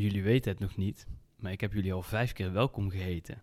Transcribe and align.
jullie 0.00 0.22
weten 0.22 0.50
het 0.50 0.60
nog 0.60 0.76
niet, 0.76 1.06
maar 1.36 1.52
ik 1.52 1.60
heb 1.60 1.72
jullie 1.72 1.92
al 1.92 2.02
vijf 2.02 2.32
keer 2.32 2.52
welkom 2.52 2.90
geheten. 2.90 3.42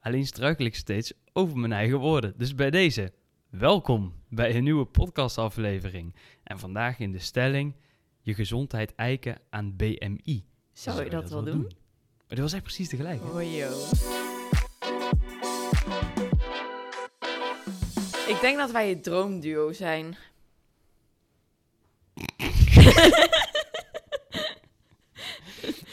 Alleen 0.00 0.26
struikel 0.26 0.64
ik 0.64 0.74
steeds 0.74 1.12
over 1.32 1.58
mijn 1.58 1.72
eigen 1.72 1.98
woorden. 1.98 2.34
Dus 2.36 2.54
bij 2.54 2.70
deze, 2.70 3.12
welkom 3.50 4.12
bij 4.28 4.56
een 4.56 4.64
nieuwe 4.64 4.84
podcastaflevering. 4.84 6.14
En 6.42 6.58
vandaag 6.58 6.98
in 6.98 7.12
de 7.12 7.18
stelling, 7.18 7.74
je 8.20 8.34
gezondheid 8.34 8.94
eiken 8.94 9.38
aan 9.50 9.76
BMI. 9.76 10.44
Zou 10.72 11.04
je 11.04 11.10
dat 11.10 11.30
wel 11.30 11.44
doen? 11.44 11.62
Maar 11.62 12.36
dat 12.36 12.38
was 12.38 12.52
echt 12.52 12.62
precies 12.62 12.88
tegelijk. 12.88 13.20
hè? 13.20 13.28
Oh. 13.28 13.90
Ik 18.28 18.40
denk 18.40 18.58
dat 18.58 18.70
wij 18.70 18.88
het 18.88 19.02
droomduo 19.02 19.72
zijn. 19.72 20.16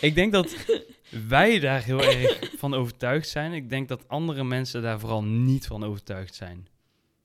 Ik 0.01 0.15
denk 0.15 0.31
dat 0.31 0.55
wij 1.27 1.59
daar 1.59 1.83
heel 1.83 2.03
erg 2.03 2.51
van 2.57 2.73
overtuigd 2.73 3.29
zijn. 3.29 3.53
Ik 3.53 3.69
denk 3.69 3.87
dat 3.87 4.07
andere 4.07 4.43
mensen 4.43 4.81
daar 4.81 4.99
vooral 4.99 5.23
niet 5.23 5.67
van 5.67 5.83
overtuigd 5.83 6.35
zijn. 6.35 6.67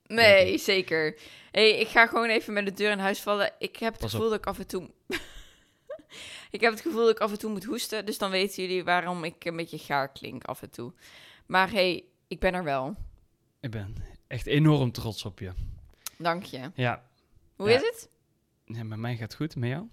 Nee, 0.06 0.58
zeker. 0.58 1.18
hey, 1.50 1.70
ik 1.78 1.88
ga 1.88 2.06
gewoon 2.06 2.28
even 2.28 2.52
met 2.52 2.64
de 2.66 2.72
deur 2.72 2.90
in 2.90 2.98
huis 2.98 3.20
vallen. 3.20 3.52
Ik 3.58 3.76
heb 3.76 3.92
het 3.92 4.00
Pas 4.00 4.14
op. 4.14 4.20
gevoel 4.20 4.28
dat 4.30 4.38
ik 4.38 4.46
af 4.46 4.58
en 4.58 4.66
toe... 4.66 4.90
ik 6.50 6.60
heb 6.60 6.72
het 6.72 6.80
gevoel 6.80 7.00
dat 7.00 7.10
ik 7.10 7.18
af 7.20 7.30
en 7.30 7.38
toe 7.38 7.50
moet 7.50 7.64
hoesten. 7.64 8.06
Dus 8.06 8.18
dan 8.18 8.30
weten 8.30 8.62
jullie 8.62 8.84
waarom 8.84 9.24
ik 9.24 9.44
een 9.44 9.56
beetje 9.56 9.78
gaar 9.78 10.12
klink 10.12 10.44
af 10.44 10.62
en 10.62 10.70
toe. 10.70 10.92
Maar 11.46 11.70
hey, 11.70 12.04
ik 12.28 12.38
ben 12.40 12.54
er 12.54 12.64
wel. 12.64 12.96
Ik 13.60 13.70
ben 13.70 13.96
echt 14.26 14.46
enorm 14.46 14.92
trots 14.92 15.24
op 15.24 15.38
je. 15.38 15.52
Dank 16.18 16.44
je. 16.44 16.70
Ja, 16.74 17.04
Hoe 17.56 17.68
Ja. 17.70 17.76
is 17.76 17.82
het? 17.82 18.08
ja 18.64 18.84
met 18.84 18.98
mij 18.98 19.12
gaat 19.12 19.20
het 19.22 19.34
goed, 19.34 19.56
met 19.56 19.68
jou? 19.70 19.84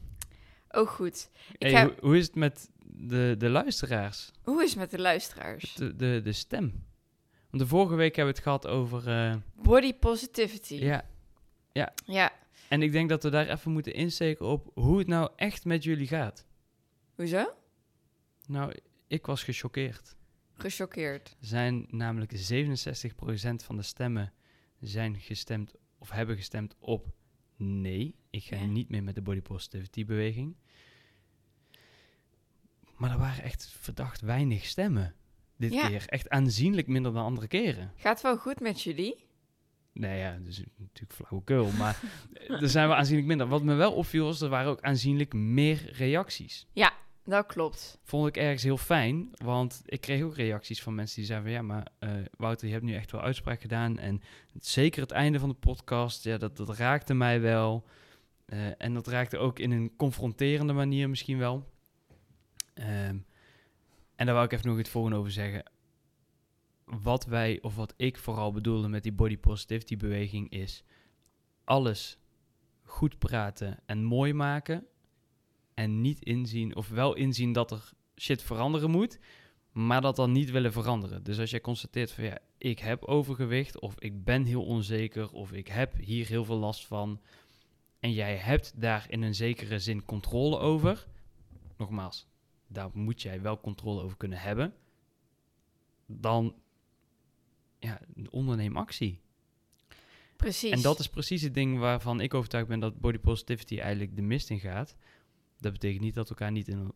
Oh, 0.69 0.87
goed. 0.87 1.29
Ik 1.57 1.71
Hey, 1.71 1.79
heb... 1.79 1.89
hoe, 1.99 2.07
hoe 2.09 2.17
is 2.17 2.25
het 2.25 2.35
met 2.35 2.69
de, 2.85 3.35
de 3.37 3.49
luisteraars? 3.49 4.31
Hoe 4.43 4.63
is 4.63 4.69
het 4.69 4.79
met 4.79 4.91
de 4.91 4.99
luisteraars? 4.99 5.73
De, 5.73 5.95
de, 5.95 6.21
de 6.23 6.31
stem. 6.33 6.83
Want 7.49 7.63
de 7.63 7.69
vorige 7.69 7.95
week 7.95 8.15
hebben 8.15 8.33
we 8.33 8.39
het 8.39 8.49
gehad 8.49 8.67
over... 8.67 9.07
eh, 9.09 9.35
Body 9.55 9.93
positivity. 9.93 10.75
ja, 10.75 11.05
ja. 12.05 12.31
en 12.69 12.81
ik 12.81 12.91
denk 12.91 13.09
dat 13.09 13.23
we 13.23 13.29
daar 13.29 13.47
even 13.49 13.71
moeten 13.71 13.93
insteken 13.93 14.45
op 14.45 14.71
hoe 14.73 14.97
het 14.97 15.07
nou 15.07 15.31
echt 15.35 15.65
met 15.65 15.83
jullie 15.83 16.07
gaat. 16.07 16.45
Hoezo? 17.15 17.53
Nou, 18.47 18.73
ik 19.07 19.25
was 19.25 19.43
gechoqueerd. 19.43 20.15
Gechoqueerd. 20.53 21.29
Er 21.39 21.47
zijn 21.47 21.85
namelijk 21.89 22.31
67% 22.31 22.35
van 23.55 23.75
de 23.77 23.81
stemmen 23.83 24.33
zijn 24.79 25.19
gestemd 25.19 25.73
of 25.97 26.09
hebben 26.09 26.35
gestemd 26.35 26.75
op 26.79 27.07
nee. 27.55 28.15
Ik 28.29 28.43
ga 28.43 28.55
Ja. 28.55 28.65
niet 28.65 28.89
meer 28.89 29.03
met 29.03 29.15
de 29.15 29.21
body 29.21 29.41
positivity 29.41 30.05
beweging. 30.05 30.55
Maar 32.95 33.11
er 33.11 33.17
waren 33.17 33.43
echt 33.43 33.75
verdacht 33.79 34.21
weinig 34.21 34.65
stemmen 34.65 35.15
dit 35.57 35.73
Ja. 35.73 35.87
keer. 35.87 36.03
Echt 36.07 36.29
aanzienlijk 36.29 36.87
minder 36.87 37.13
dan 37.13 37.25
andere 37.25 37.47
keren. 37.47 37.91
Gaat 37.95 38.21
wel 38.21 38.37
goed 38.37 38.59
met 38.59 38.81
jullie? 38.81 39.27
Nee, 39.93 40.19
ja, 40.19 40.37
dus 40.43 40.63
natuurlijk 40.77 41.13
flauwekul, 41.13 41.71
maar 41.71 41.99
er 42.61 42.69
zijn 42.69 42.87
wel 42.87 42.97
aanzienlijk 42.97 43.27
minder. 43.27 43.47
Wat 43.47 43.63
me 43.63 43.73
wel 43.73 43.93
opviel 43.93 44.25
was, 44.25 44.41
er 44.41 44.49
waren 44.49 44.71
ook 44.71 44.81
aanzienlijk 44.81 45.33
meer 45.33 45.89
reacties. 45.91 46.67
Dat 47.25 47.45
klopt. 47.45 47.99
Vond 48.03 48.27
ik 48.27 48.37
ergens 48.37 48.63
heel 48.63 48.77
fijn, 48.77 49.29
want 49.43 49.81
ik 49.85 50.01
kreeg 50.01 50.23
ook 50.23 50.35
reacties 50.35 50.81
van 50.83 50.95
mensen 50.95 51.15
die 51.15 51.25
zeiden 51.25 51.47
van... 51.47 51.57
ja, 51.57 51.61
maar 51.67 51.87
eh, 51.99 52.09
Wouter, 52.37 52.67
je 52.67 52.73
hebt 52.73 52.85
nu 52.85 52.93
echt 52.95 53.11
wel 53.11 53.21
uitspraak 53.21 53.61
gedaan 53.61 53.99
en 53.99 54.21
zeker 54.59 55.01
het 55.01 55.11
einde 55.11 55.39
van 55.39 55.49
de 55.49 55.55
podcast, 55.55 56.23
ja, 56.23 56.37
dat, 56.37 56.57
dat 56.57 56.77
raakte 56.77 57.13
mij 57.13 57.41
wel. 57.41 57.85
Eh, 58.45 58.59
en 58.77 58.93
dat 58.93 59.07
raakte 59.07 59.37
ook 59.37 59.59
in 59.59 59.71
een 59.71 59.93
confronterende 59.97 60.73
manier 60.73 61.09
misschien 61.09 61.37
wel. 61.37 61.71
Ehm, 62.73 63.17
en 64.15 64.25
daar 64.25 64.35
wou 64.35 64.45
ik 64.45 64.51
even 64.51 64.67
nog 64.67 64.77
het 64.77 64.89
volgende 64.89 65.17
over 65.17 65.31
zeggen. 65.31 65.71
Wat 66.85 67.25
wij, 67.25 67.61
of 67.61 67.75
wat 67.75 67.93
ik 67.97 68.17
vooral 68.17 68.51
bedoelde 68.51 68.87
met 68.87 69.03
die 69.03 69.11
body 69.11 69.37
positivity 69.37 69.97
beweging 69.97 70.49
is... 70.49 70.83
alles 71.63 72.17
goed 72.81 73.17
praten 73.17 73.79
en 73.85 74.03
mooi 74.03 74.33
maken... 74.33 74.85
en 75.73 76.01
niet 76.01 76.23
inzien, 76.23 76.75
of 76.75 76.89
wel 76.89 77.13
inzien 77.15 77.53
dat 77.53 77.71
er 77.71 77.91
shit 78.15 78.41
veranderen 78.41 78.89
moet... 78.89 79.19
maar 79.71 80.01
dat 80.01 80.15
dan 80.15 80.31
niet 80.31 80.51
willen 80.51 80.71
veranderen. 80.71 81.23
Dus 81.23 81.39
als 81.39 81.49
jij 81.49 81.61
constateert 81.61 82.11
van 82.11 82.23
ja, 82.23 82.37
ik 82.57 82.79
heb 82.79 83.03
overgewicht... 83.03 83.79
of 83.79 83.99
ik 83.99 84.23
ben 84.23 84.45
heel 84.45 84.65
onzeker, 84.65 85.31
of 85.31 85.51
ik 85.51 85.67
heb 85.67 85.97
hier 85.97 86.27
heel 86.27 86.45
veel 86.45 86.57
last 86.57 86.85
van... 86.85 87.21
en 87.99 88.11
jij 88.11 88.35
hebt 88.35 88.81
daar 88.81 89.05
in 89.09 89.21
een 89.21 89.35
zekere 89.35 89.79
zin 89.79 90.05
controle 90.05 90.57
over... 90.57 91.07
nogmaals, 91.77 92.27
daar 92.73 92.89
moet 92.93 93.21
jij 93.21 93.41
wel 93.41 93.59
controle 93.59 94.01
over 94.01 94.17
kunnen 94.17 94.37
hebben... 94.39 94.73
dan 96.05 96.55
ja, 97.79 97.99
onderneem 98.29 98.77
actie. 98.77 99.21
Precies. 100.35 100.71
En 100.71 100.81
dat 100.81 100.99
is 100.99 101.07
precies 101.07 101.41
het 101.41 101.53
ding 101.53 101.79
waarvan 101.79 102.21
ik 102.21 102.33
overtuigd 102.33 102.67
ben 102.67 102.79
dat 102.79 102.99
body 102.99 103.17
positivity 103.17 103.79
eigenlijk 103.79 104.15
de 104.15 104.21
mist 104.21 104.49
in 104.49 104.59
gaat. 104.59 104.95
Dat 105.59 105.71
betekent 105.71 106.01
niet 106.01 106.15
dat 106.15 106.23
we 106.29 106.35
elkaar 106.35 106.51
niet 106.51 106.67
in 106.67 106.91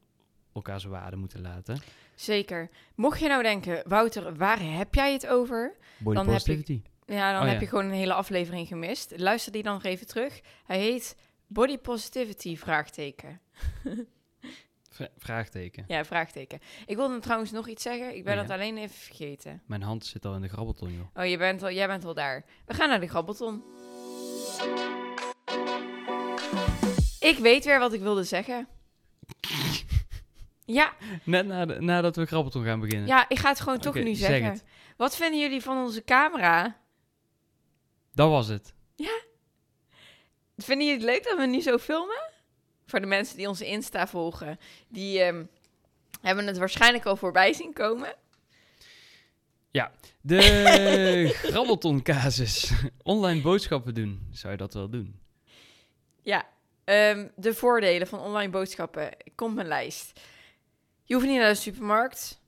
elkaars 0.54 0.84
waarde 0.84 1.16
moeten 1.18 1.42
laten. 1.42 1.80
Zeker. 2.16 2.70
Mocht 2.96 3.20
je 3.20 3.28
nou 3.28 3.44
denken, 3.44 3.84
Wouter, 3.88 4.36
waar 4.36 4.62
heb 4.62 4.96
jij 4.96 5.14
het 5.14 5.28
over? 5.28 5.78
Body 5.98 6.16
Dan 6.16 6.28
heb 6.28 6.38
je- 6.40 6.44
positivity. 6.54 6.82
Ja, 7.06 7.32
dan 7.32 7.42
Oh, 7.42 7.46
heb 7.48 7.56
ja. 7.56 7.62
je 7.62 7.68
gewoon 7.68 7.86
een 7.86 7.92
hele 7.92 8.14
aflevering 8.14 8.68
gemist. 8.68 9.14
Luister 9.18 9.52
die 9.52 9.64
dan 9.64 9.74
nog 9.74 9.84
even 9.84 10.08
terug. 10.08 10.42
Hij 10.66 10.80
heet 10.80 11.18
Body 11.48 11.78
Positivity, 11.78 12.56
vraagteken. 12.58 13.40
Vra- 14.98 15.10
vraagteken. 15.18 15.84
Ja, 15.88 16.06
vraagteken. 16.06 16.60
Ik 16.86 16.96
wilde 16.96 17.20
trouwens 17.20 17.52
nog 17.52 17.68
iets 17.68 17.84
zeggen. 17.84 18.16
Ik 18.16 18.24
ben 18.24 18.34
Oh, 18.34 18.40
dat 18.40 18.48
ja. 18.48 18.54
alleen 18.54 18.78
even 18.78 18.96
vergeten. 18.96 19.62
Mijn 19.66 19.82
hand 19.82 20.06
zit 20.06 20.26
al 20.26 20.36
in 20.36 20.42
de 20.42 20.48
grabbelton, 20.48 20.94
joh. 20.94 21.06
Oh, 21.16 21.26
je 21.30 21.38
bent 21.38 21.64
al, 21.64 21.72
jij 21.72 21.88
bent 21.88 22.06
al 22.06 22.14
daar. 22.14 22.46
We 22.66 22.74
gaan 22.74 22.90
naar 22.90 23.00
de 23.00 23.08
grabbelton. 23.08 23.64
Ik 27.20 27.38
weet 27.38 27.66
weer 27.66 27.80
wat 27.80 27.94
ik 27.94 28.02
wilde 28.02 28.24
zeggen. 28.24 28.68
Ja, 30.66 30.94
Net 31.24 31.46
na 31.46 31.66
de- 31.66 31.82
nadat 31.82 32.16
we 32.16 32.26
grabbelton 32.26 32.64
gaan 32.64 32.80
beginnen. 32.80 33.08
ja, 33.08 33.30
ik 33.30 33.40
ga 33.40 33.50
het 33.50 33.60
gewoon 33.60 33.80
toch 33.80 33.94
nu 33.96 34.14
zeg 34.16 34.30
zeggen. 34.30 34.60
Wat 34.98 35.16
vinden 35.16 35.40
jullie 35.40 35.62
van 35.62 35.78
onze 35.78 36.04
camera? 36.04 36.78
Dat 38.14 38.30
was 38.30 38.48
het. 38.48 38.74
Vinden 40.58 40.88
jullie 40.88 41.02
het 41.02 41.12
leuk 41.12 41.24
dat 41.24 41.38
we 41.38 41.46
nu 41.46 41.62
zo 41.62 41.78
filmen? 41.78 42.30
Voor 42.88 43.00
de 43.00 43.06
mensen 43.06 43.38
die 43.38 43.48
onze 43.48 43.66
Insta 43.66 44.08
volgen, 44.08 44.60
die 44.88 45.22
ehm, 45.22 45.44
hebben 46.22 46.48
het 46.48 46.58
waarschijnlijk 46.58 47.06
al 47.06 47.16
voorbij 47.16 47.54
zien 47.54 47.74
komen. 47.74 48.16
De 50.28 51.30
grabbelton 51.44 52.02
casus. 52.02 52.72
Online 53.04 53.42
boodschappen 53.42 53.94
doen. 53.94 54.28
Zou 54.32 54.52
je 54.52 54.58
dat 54.58 54.74
wel 54.74 54.90
doen? 54.90 55.20
Ja, 56.22 56.48
ehm, 56.84 57.28
de 57.36 57.54
voordelen 57.54 58.08
van 58.08 58.20
online 58.20 58.52
boodschappen. 58.52 59.10
Komt 59.36 59.56
mijn 59.56 59.68
lijst. 59.68 60.20
Je 61.04 61.14
hoeft 61.14 61.28
niet 61.28 61.38
naar 61.38 61.54
de 61.54 61.60
supermarkt. 61.60 62.42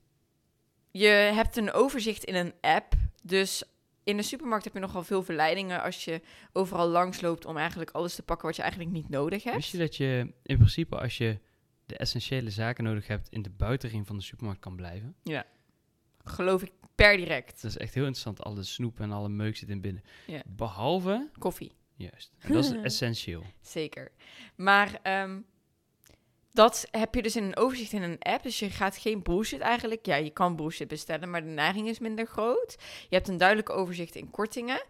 Je 0.90 1.08
hebt 1.08 1.56
een 1.56 1.72
overzicht 1.72 2.24
in 2.24 2.34
een 2.34 2.54
app. 2.60 2.92
Dus 3.22 3.62
in 4.04 4.16
de 4.16 4.22
supermarkt 4.22 4.64
heb 4.64 4.74
je 4.74 4.80
nogal 4.80 5.04
veel 5.04 5.22
verleidingen 5.22 5.82
als 5.82 6.04
je 6.04 6.20
overal 6.52 6.88
langs 6.88 7.20
loopt 7.20 7.44
om 7.46 7.56
eigenlijk 7.56 7.90
alles 7.90 8.14
te 8.14 8.22
pakken 8.22 8.46
wat 8.46 8.56
je 8.56 8.62
eigenlijk 8.62 8.92
niet 8.92 9.08
nodig 9.08 9.42
hebt. 9.42 9.56
Wist 9.56 9.72
je 9.72 9.78
dat 9.78 9.96
je 9.96 10.32
in 10.42 10.56
principe 10.56 10.98
als 10.98 11.18
je 11.18 11.38
de 11.86 11.96
essentiële 11.96 12.50
zaken 12.50 12.84
nodig 12.84 13.06
hebt 13.06 13.28
in 13.28 13.42
de 13.42 13.50
buitenring 13.50 14.06
van 14.06 14.16
de 14.16 14.22
supermarkt 14.22 14.60
kan 14.60 14.76
blijven? 14.76 15.14
Geloof 16.24 16.62
ik 16.62 16.72
per 16.94 17.16
direct. 17.16 17.62
Dat 17.62 17.70
is 17.70 17.76
echt 17.76 17.94
heel 17.94 18.04
interessant. 18.04 18.42
Alle 18.42 18.62
snoep 18.62 19.00
en 19.00 19.12
alle 19.12 19.28
meuk 19.28 19.56
zit 19.56 19.68
in 19.68 19.80
binnen. 19.80 20.02
Ja. 20.26 20.42
Behalve, 20.46 21.28
Koffie. 21.38 21.72
juist, 21.94 22.32
en 22.38 22.52
dat 22.52 22.64
is 22.64 22.72
essentieel. 22.90 23.42
Zeker. 23.60 24.12
Maar 24.56 24.98
ehm, 25.02 25.40
dat 26.52 26.88
heb 26.90 27.14
je 27.14 27.22
dus 27.22 27.36
in 27.36 27.44
een 27.44 27.56
overzicht 27.56 27.92
in 27.92 28.02
een 28.02 28.18
app. 28.18 28.42
Dus 28.42 28.58
je 28.58 28.70
gaat 28.70 28.96
geen 28.96 29.22
bullshit 29.22 29.60
eigenlijk. 29.60 30.06
Ja, 30.06 30.16
je 30.16 30.30
kan 30.30 30.56
bullshit 30.56 30.88
bestellen, 30.88 31.30
maar 31.30 31.42
de 31.42 31.50
neiging 31.50 31.88
is 31.88 31.98
minder 31.98 32.26
groot. 32.26 32.76
Je 33.08 33.16
hebt 33.16 33.28
een 33.28 33.38
duidelijk 33.38 33.70
overzicht 33.70 34.14
in 34.14 34.30
kortingen. 34.30 34.82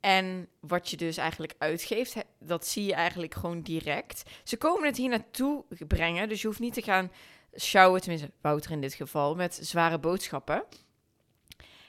En 0.00 0.48
wat 0.60 0.90
je 0.90 0.96
dus 0.96 1.16
eigenlijk 1.16 1.54
uitgeeft, 1.58 2.16
dat 2.40 2.66
zie 2.66 2.84
je 2.84 2.94
eigenlijk 2.94 3.34
gewoon 3.34 3.62
direct. 3.62 4.22
Ze 4.44 4.56
komen 4.56 4.86
het 4.86 4.96
hier 4.96 5.08
naartoe 5.08 5.64
brengen, 5.88 6.28
dus 6.28 6.40
je 6.40 6.46
hoeft 6.46 6.60
niet 6.60 6.74
te 6.74 6.82
gaan 6.82 7.10
sjouwen, 7.56 8.00
tenminste 8.00 8.30
Wouter 8.40 8.70
in 8.70 8.80
dit 8.80 8.94
geval, 8.94 9.34
met 9.34 9.58
zware 9.62 9.98
boodschappen. 9.98 10.64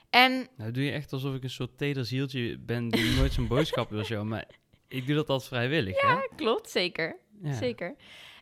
En 0.09 0.47
Nou 0.57 0.71
doe 0.71 0.83
je 0.83 0.91
echt 0.91 1.13
alsof 1.13 1.35
ik 1.35 1.43
een 1.43 1.49
soort 1.49 1.77
teder 1.77 2.05
zieltje 2.05 2.57
ben 2.57 2.89
die 2.89 3.15
nooit 3.17 3.33
zo'n 3.33 3.47
boodschap 3.47 3.89
wil 3.89 4.03
showen. 4.03 4.27
Maar 4.27 4.45
ik 4.87 5.05
doe 5.05 5.15
dat 5.15 5.29
altijd 5.29 5.49
vrijwillig, 5.49 6.01
hè? 6.01 6.17
klopt, 6.35 6.69
zeker. 6.69 7.17
Ja. 7.41 7.53
Zeker. 7.53 7.95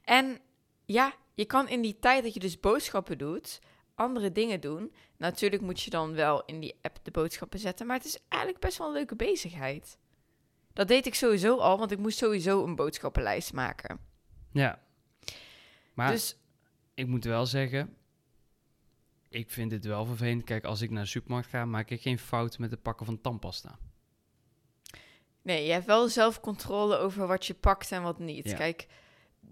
En 0.04 0.40
ja, 0.88 1.14
je 1.34 1.46
kan 1.46 1.70
in 1.70 1.82
die 1.82 2.00
tijd 2.00 2.24
dat 2.24 2.34
je 2.34 2.40
dus 2.40 2.60
boodschappen 2.60 3.18
doet, 3.18 3.60
andere 3.96 4.32
dingen 4.32 4.62
doen. 4.62 4.94
Natuurlijk 5.18 5.62
moet 5.62 5.82
je 5.82 5.90
dan 5.90 6.14
wel 6.14 6.46
in 6.46 6.60
die 6.60 6.76
app 6.82 6.98
de 7.04 7.12
boodschappen 7.12 7.60
zetten, 7.60 7.88
maar 7.88 7.98
het 7.98 8.06
is 8.06 8.20
eigenlijk 8.28 8.62
best 8.62 8.78
wel 8.78 8.88
een 8.88 8.94
leuke 8.94 9.16
bezigheid. 9.16 9.98
Dat 10.74 10.88
deed 10.88 11.06
ik 11.06 11.16
sowieso 11.16 11.58
al, 11.58 11.78
want 11.78 11.92
ik 11.92 11.98
moest 11.98 12.18
sowieso 12.18 12.64
een 12.64 12.76
boodschappenlijst 12.76 13.54
maken. 13.54 14.00
Ja. 14.52 14.82
Maar 15.94 16.12
Dus 16.12 16.38
ik 16.94 17.08
moet 17.08 17.24
wel 17.24 17.46
zeggen, 17.46 17.98
ik 19.30 19.52
vind 19.52 19.72
het 19.72 19.86
wel 19.86 20.06
vervelend. 20.06 20.44
Kijk, 20.44 20.66
als 20.66 20.82
ik 20.82 20.90
naar 20.90 21.04
de 21.04 21.10
supermarkt 21.10 21.48
ga, 21.48 21.66
maak 21.66 21.90
ik 21.90 22.02
geen 22.02 22.20
fout 22.20 22.58
met 22.58 22.72
het 22.72 22.82
pakken 22.82 23.06
van 23.06 23.22
tandpasta. 23.22 23.78
Nee, 25.42 25.66
je 25.66 25.72
hebt 25.72 25.86
wel 25.86 26.08
zelf 26.08 26.40
controle 26.40 26.98
over 26.98 27.28
wat 27.28 27.46
je 27.46 27.54
pakt 27.54 27.92
en 27.92 28.02
wat 28.04 28.20
niet. 28.20 28.50
Ja. 28.50 28.56
Kijk, 28.56 28.88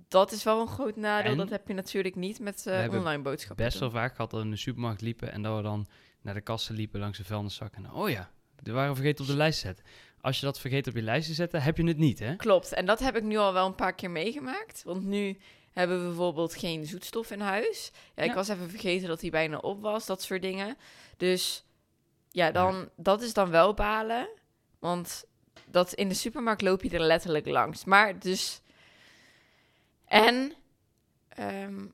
dat 0.07 0.31
is 0.31 0.43
wel 0.43 0.61
een 0.61 0.67
groot 0.67 0.95
nadeel. 0.95 1.31
En 1.31 1.37
dat 1.37 1.49
heb 1.49 1.67
je 1.67 1.73
natuurlijk 1.73 2.15
niet 2.15 2.39
met 2.39 2.67
eh, 2.67 2.87
online 2.91 3.21
boodschappen. 3.21 3.65
Best 3.65 3.79
wel 3.79 3.89
vaak 3.91 4.15
gehad 4.15 4.31
dat 4.31 4.39
we 4.39 4.45
in 4.45 4.51
de 4.51 4.57
supermarkt 4.57 5.01
liepen 5.01 5.31
en 5.31 5.41
dat 5.41 5.55
we 5.55 5.61
dan 5.63 5.87
naar 6.21 6.33
de 6.33 6.41
kassen 6.41 6.75
liepen 6.75 6.99
langs 6.99 7.17
de 7.17 7.23
vuilniszak. 7.23 7.73
En 7.75 7.91
oh 7.91 8.09
ja, 8.09 8.31
die 8.61 8.73
waren 8.73 8.95
vergeten 8.95 9.23
op 9.25 9.29
de 9.31 9.37
lijst 9.37 9.59
te 9.61 9.67
zetten. 9.67 9.85
Als 10.21 10.39
je 10.39 10.45
dat 10.45 10.59
vergeet 10.59 10.87
op 10.87 10.95
je 10.95 11.01
lijst 11.01 11.27
te 11.27 11.33
zetten, 11.33 11.61
heb 11.61 11.77
je 11.77 11.87
het 11.87 11.97
niet, 11.97 12.19
hè? 12.19 12.35
Klopt, 12.35 12.73
en 12.73 12.85
dat 12.85 12.99
heb 12.99 13.15
ik 13.15 13.23
nu 13.23 13.37
al 13.37 13.53
wel 13.53 13.65
een 13.65 13.75
paar 13.75 13.93
keer 13.95 14.11
meegemaakt. 14.11 14.83
Want 14.83 15.03
nu 15.05 15.37
hebben 15.71 15.99
we 16.01 16.05
bijvoorbeeld 16.07 16.55
geen 16.55 16.85
zoetstof 16.85 17.31
in 17.31 17.39
huis. 17.39 17.91
Ja, 18.15 18.23
ik 18.23 18.29
Ja. 18.29 18.35
was 18.35 18.47
even 18.47 18.69
vergeten 18.69 19.07
dat 19.07 19.21
hij 19.21 19.29
bijna 19.29 19.57
op 19.57 19.81
was, 19.81 20.05
dat 20.05 20.21
soort 20.21 20.41
dingen. 20.41 20.77
Dus 21.17 21.65
ja, 22.29 22.51
dan, 22.51 22.89
dat 22.95 23.21
is 23.21 23.33
dan 23.33 23.49
wel 23.49 23.73
balen. 23.73 24.29
Want 24.79 25.25
dat 25.67 25.93
in 25.93 26.07
de 26.09 26.13
supermarkt 26.15 26.61
loop 26.61 26.81
je 26.83 26.89
er 26.89 26.99
letterlijk 26.99 27.47
langs. 27.47 27.85
Maar 27.85 28.19
dus... 28.19 28.61
En... 30.23 30.53
ehm, 31.29 31.85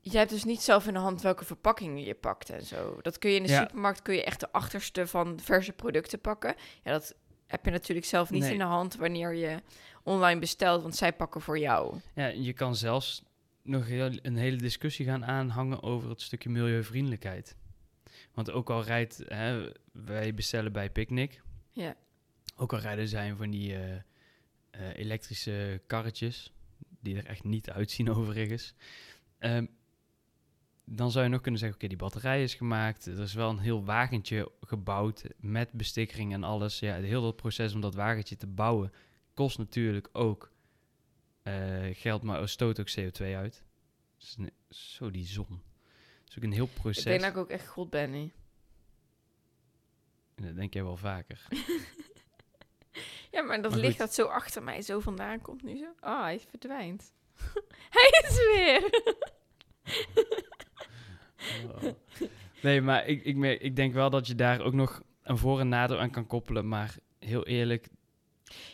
je 0.00 0.18
hebt 0.18 0.30
dus 0.30 0.44
niet 0.44 0.60
zelf 0.62 0.86
in 0.86 0.92
de 0.92 0.98
hand 0.98 1.22
welke 1.22 1.44
verpakkingen 1.44 2.02
je 2.04 2.14
pakt 2.14 2.50
en 2.50 2.62
zo. 2.64 2.98
Dat 3.02 3.18
kun 3.18 3.30
je 3.30 3.36
in 3.36 3.42
de 3.42 3.48
Ja. 3.48 3.60
supermarkt, 3.62 4.02
kun 4.02 4.14
je 4.14 4.24
echt 4.24 4.40
de 4.40 4.52
achterste 4.52 5.06
van 5.06 5.40
verse 5.40 5.72
producten 5.72 6.20
pakken. 6.20 6.54
Ja, 6.82 6.92
dat 6.92 7.14
heb 7.46 7.64
je 7.64 7.70
natuurlijk 7.70 8.06
zelf 8.06 8.30
niet 8.30 8.42
Nee. 8.42 8.52
in 8.52 8.58
de 8.58 8.64
hand 8.64 8.96
wanneer 8.96 9.34
je 9.34 9.62
online 10.02 10.40
bestelt, 10.40 10.82
want 10.82 10.96
zij 10.96 11.12
pakken 11.12 11.40
voor 11.40 11.58
jou. 11.58 12.00
Ja, 12.14 12.26
je 12.26 12.52
kan 12.52 12.76
zelfs 12.76 13.22
nog 13.62 13.86
heel, 13.86 14.10
een 14.22 14.36
hele 14.36 14.56
discussie 14.56 15.06
gaan 15.06 15.24
aanhangen 15.24 15.82
over 15.82 16.08
het 16.10 16.22
stukje 16.22 16.48
milieuvriendelijkheid. 16.48 17.56
Want 18.34 18.50
ook 18.50 18.70
al 18.70 18.82
rijdt, 18.84 19.22
hè, 19.26 19.70
wij 19.92 20.34
bestellen 20.34 20.72
bij 20.72 20.90
Picnic, 20.90 21.42
Ja. 21.72 21.94
ook 22.56 22.72
al 22.72 22.78
rijden 22.78 23.08
zijn 23.08 23.36
van 23.36 23.50
die 23.50 23.74
eh, 23.74 23.94
eh, 24.70 24.96
elektrische 24.96 25.80
karretjes, 25.86 26.52
die 27.00 27.16
er 27.16 27.26
echt 27.26 27.44
niet 27.44 27.70
uitzien 27.70 28.10
overigens. 28.16 28.74
Ehm, 29.38 29.66
dan 30.84 31.10
zou 31.10 31.24
je 31.24 31.30
nog 31.30 31.40
kunnen 31.40 31.60
zeggen, 31.60 31.78
oké, 31.78 31.88
die 31.88 31.96
batterij 31.96 32.42
is 32.42 32.54
gemaakt. 32.54 33.06
Er 33.06 33.20
is 33.20 33.34
wel 33.34 33.50
een 33.50 33.58
heel 33.58 33.84
wagentje 33.84 34.52
gebouwd 34.60 35.24
met 35.36 35.72
bestikkering 35.72 36.32
en 36.32 36.44
alles. 36.44 36.78
Ja, 36.78 36.94
heel 36.96 37.22
dat 37.22 37.36
proces 37.36 37.74
om 37.74 37.80
dat 37.80 37.94
wagentje 37.94 38.36
te 38.36 38.46
bouwen 38.46 38.92
kost 39.34 39.58
natuurlijk 39.58 40.08
ook 40.12 40.52
eh, 41.42 41.54
geld, 41.92 42.22
maar 42.22 42.48
stoot 42.48 42.80
ook 42.80 42.90
CO2 42.98 43.22
uit. 43.22 43.64
Dus 44.18 44.36
zo 44.68 45.10
die 45.10 45.26
zon. 45.26 45.48
Dat 45.48 46.28
is 46.28 46.36
ook 46.36 46.42
een 46.44 46.52
heel 46.52 46.66
proces. 46.66 47.04
Ik 47.04 47.10
denk 47.10 47.20
dat 47.20 47.30
ik 47.30 47.36
ook 47.36 47.50
echt 47.50 47.66
goed 47.66 47.90
ben. 47.90 48.14
En 48.14 48.32
Dat 50.34 50.56
denk 50.56 50.74
jij 50.74 50.82
wel 50.82 50.96
vaker. 50.96 51.46
Ja, 53.36 53.42
maar 53.42 53.62
dat 53.62 53.70
Maar 53.70 53.80
licht 53.80 53.98
dat 53.98 54.14
zo 54.14 54.26
achter 54.26 54.62
mij 54.62 54.82
zo 54.82 55.00
vandaan 55.00 55.40
komt 55.40 55.62
nu 55.62 55.76
zo. 55.76 55.86
Ah, 56.00 56.22
hij 56.22 56.40
verdwijnt. 56.50 57.12
hij 57.96 58.22
is 58.28 58.36
weer. 58.54 58.90
Oh. 61.74 61.82
Nee, 62.62 62.80
maar 62.80 63.06
ik, 63.06 63.24
ik, 63.24 63.60
ik 63.60 63.76
denk 63.76 63.94
wel 63.94 64.10
dat 64.10 64.26
je 64.26 64.34
daar 64.34 64.60
ook 64.60 64.72
nog 64.72 65.02
een 65.22 65.38
voor- 65.38 65.60
en 65.60 65.68
nadeel 65.68 65.98
aan 65.98 66.10
kan 66.10 66.26
koppelen. 66.26 66.68
Maar 66.68 66.94
heel 67.18 67.46
eerlijk, 67.46 67.88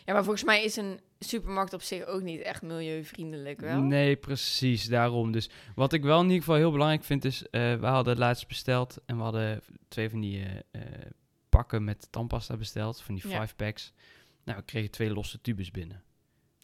Ja, 0.05 0.13
maar 0.13 0.23
volgens 0.23 0.43
mij 0.43 0.63
is 0.63 0.75
een 0.75 0.99
supermarkt 1.19 1.73
op 1.73 1.81
zich 1.81 2.05
ook 2.05 2.21
niet 2.21 2.41
echt 2.41 2.61
milieuvriendelijk, 2.61 3.59
wel? 3.59 3.79
nee, 3.81 4.15
precies, 4.15 4.85
daarom. 4.87 5.31
Dus 5.31 5.49
wat 5.75 5.93
ik 5.93 6.03
wel 6.03 6.17
in 6.19 6.23
ieder 6.25 6.39
geval 6.39 6.55
heel 6.55 6.71
belangrijk 6.71 7.03
vind 7.03 7.25
is, 7.25 7.49
eh, 7.49 7.75
we 7.75 7.85
hadden 7.85 8.13
het 8.13 8.21
laatst 8.21 8.47
besteld 8.47 8.97
en 9.05 9.17
we 9.17 9.23
hadden 9.23 9.61
twee 9.87 10.09
van 10.09 10.19
die 10.19 10.43
eh, 10.71 10.81
pakken 11.49 11.83
met 11.83 12.07
tandpasta 12.11 12.57
besteld, 12.57 13.01
van 13.01 13.15
die 13.15 13.23
five 13.23 13.55
packs. 13.55 13.93
Nou, 14.43 14.57
we 14.57 14.63
kregen 14.65 14.91
twee 14.91 15.13
losse 15.13 15.41
tubes 15.41 15.71
binnen. 15.71 16.03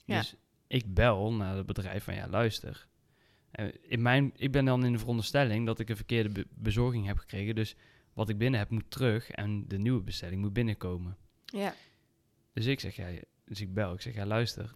Ja. 0.06 0.18
Dus 0.20 0.36
ik 0.68 0.94
bel 0.94 1.34
naar 1.34 1.56
het 1.56 1.66
bedrijf 1.66 2.04
van, 2.04 2.16
ja, 2.16 2.28
luister. 2.28 2.88
In 3.82 4.02
mijn, 4.02 4.32
ik 4.36 4.52
ben 4.52 4.66
dan 4.66 4.86
in 4.86 4.92
de 4.92 5.00
veronderstelling 5.00 5.66
dat 5.66 5.80
ik 5.80 5.90
een 5.90 5.96
verkeerde 5.96 6.30
be- 6.30 6.46
bezorging 6.50 7.06
heb 7.06 7.18
gekregen. 7.18 7.56
Dus 7.56 7.76
wat 8.14 8.30
ik 8.30 8.38
binnen 8.38 8.60
heb 8.60 8.70
moet 8.70 8.92
terug 8.92 9.32
en 9.32 9.68
de 9.68 9.78
nieuwe 9.78 10.02
bestelling 10.02 10.42
moet 10.42 10.54
binnenkomen. 10.54 11.18
Ja. 11.46 11.74
Dus 12.54 12.66
ik 12.66 12.80
zeg, 12.80 12.96
ja, 12.96 13.08
dus 13.46 13.62
ik 13.62 13.74
bel. 13.74 13.94
Ik 13.94 14.02
zeg, 14.02 14.14
ja, 14.14 14.26
luister. 14.26 14.76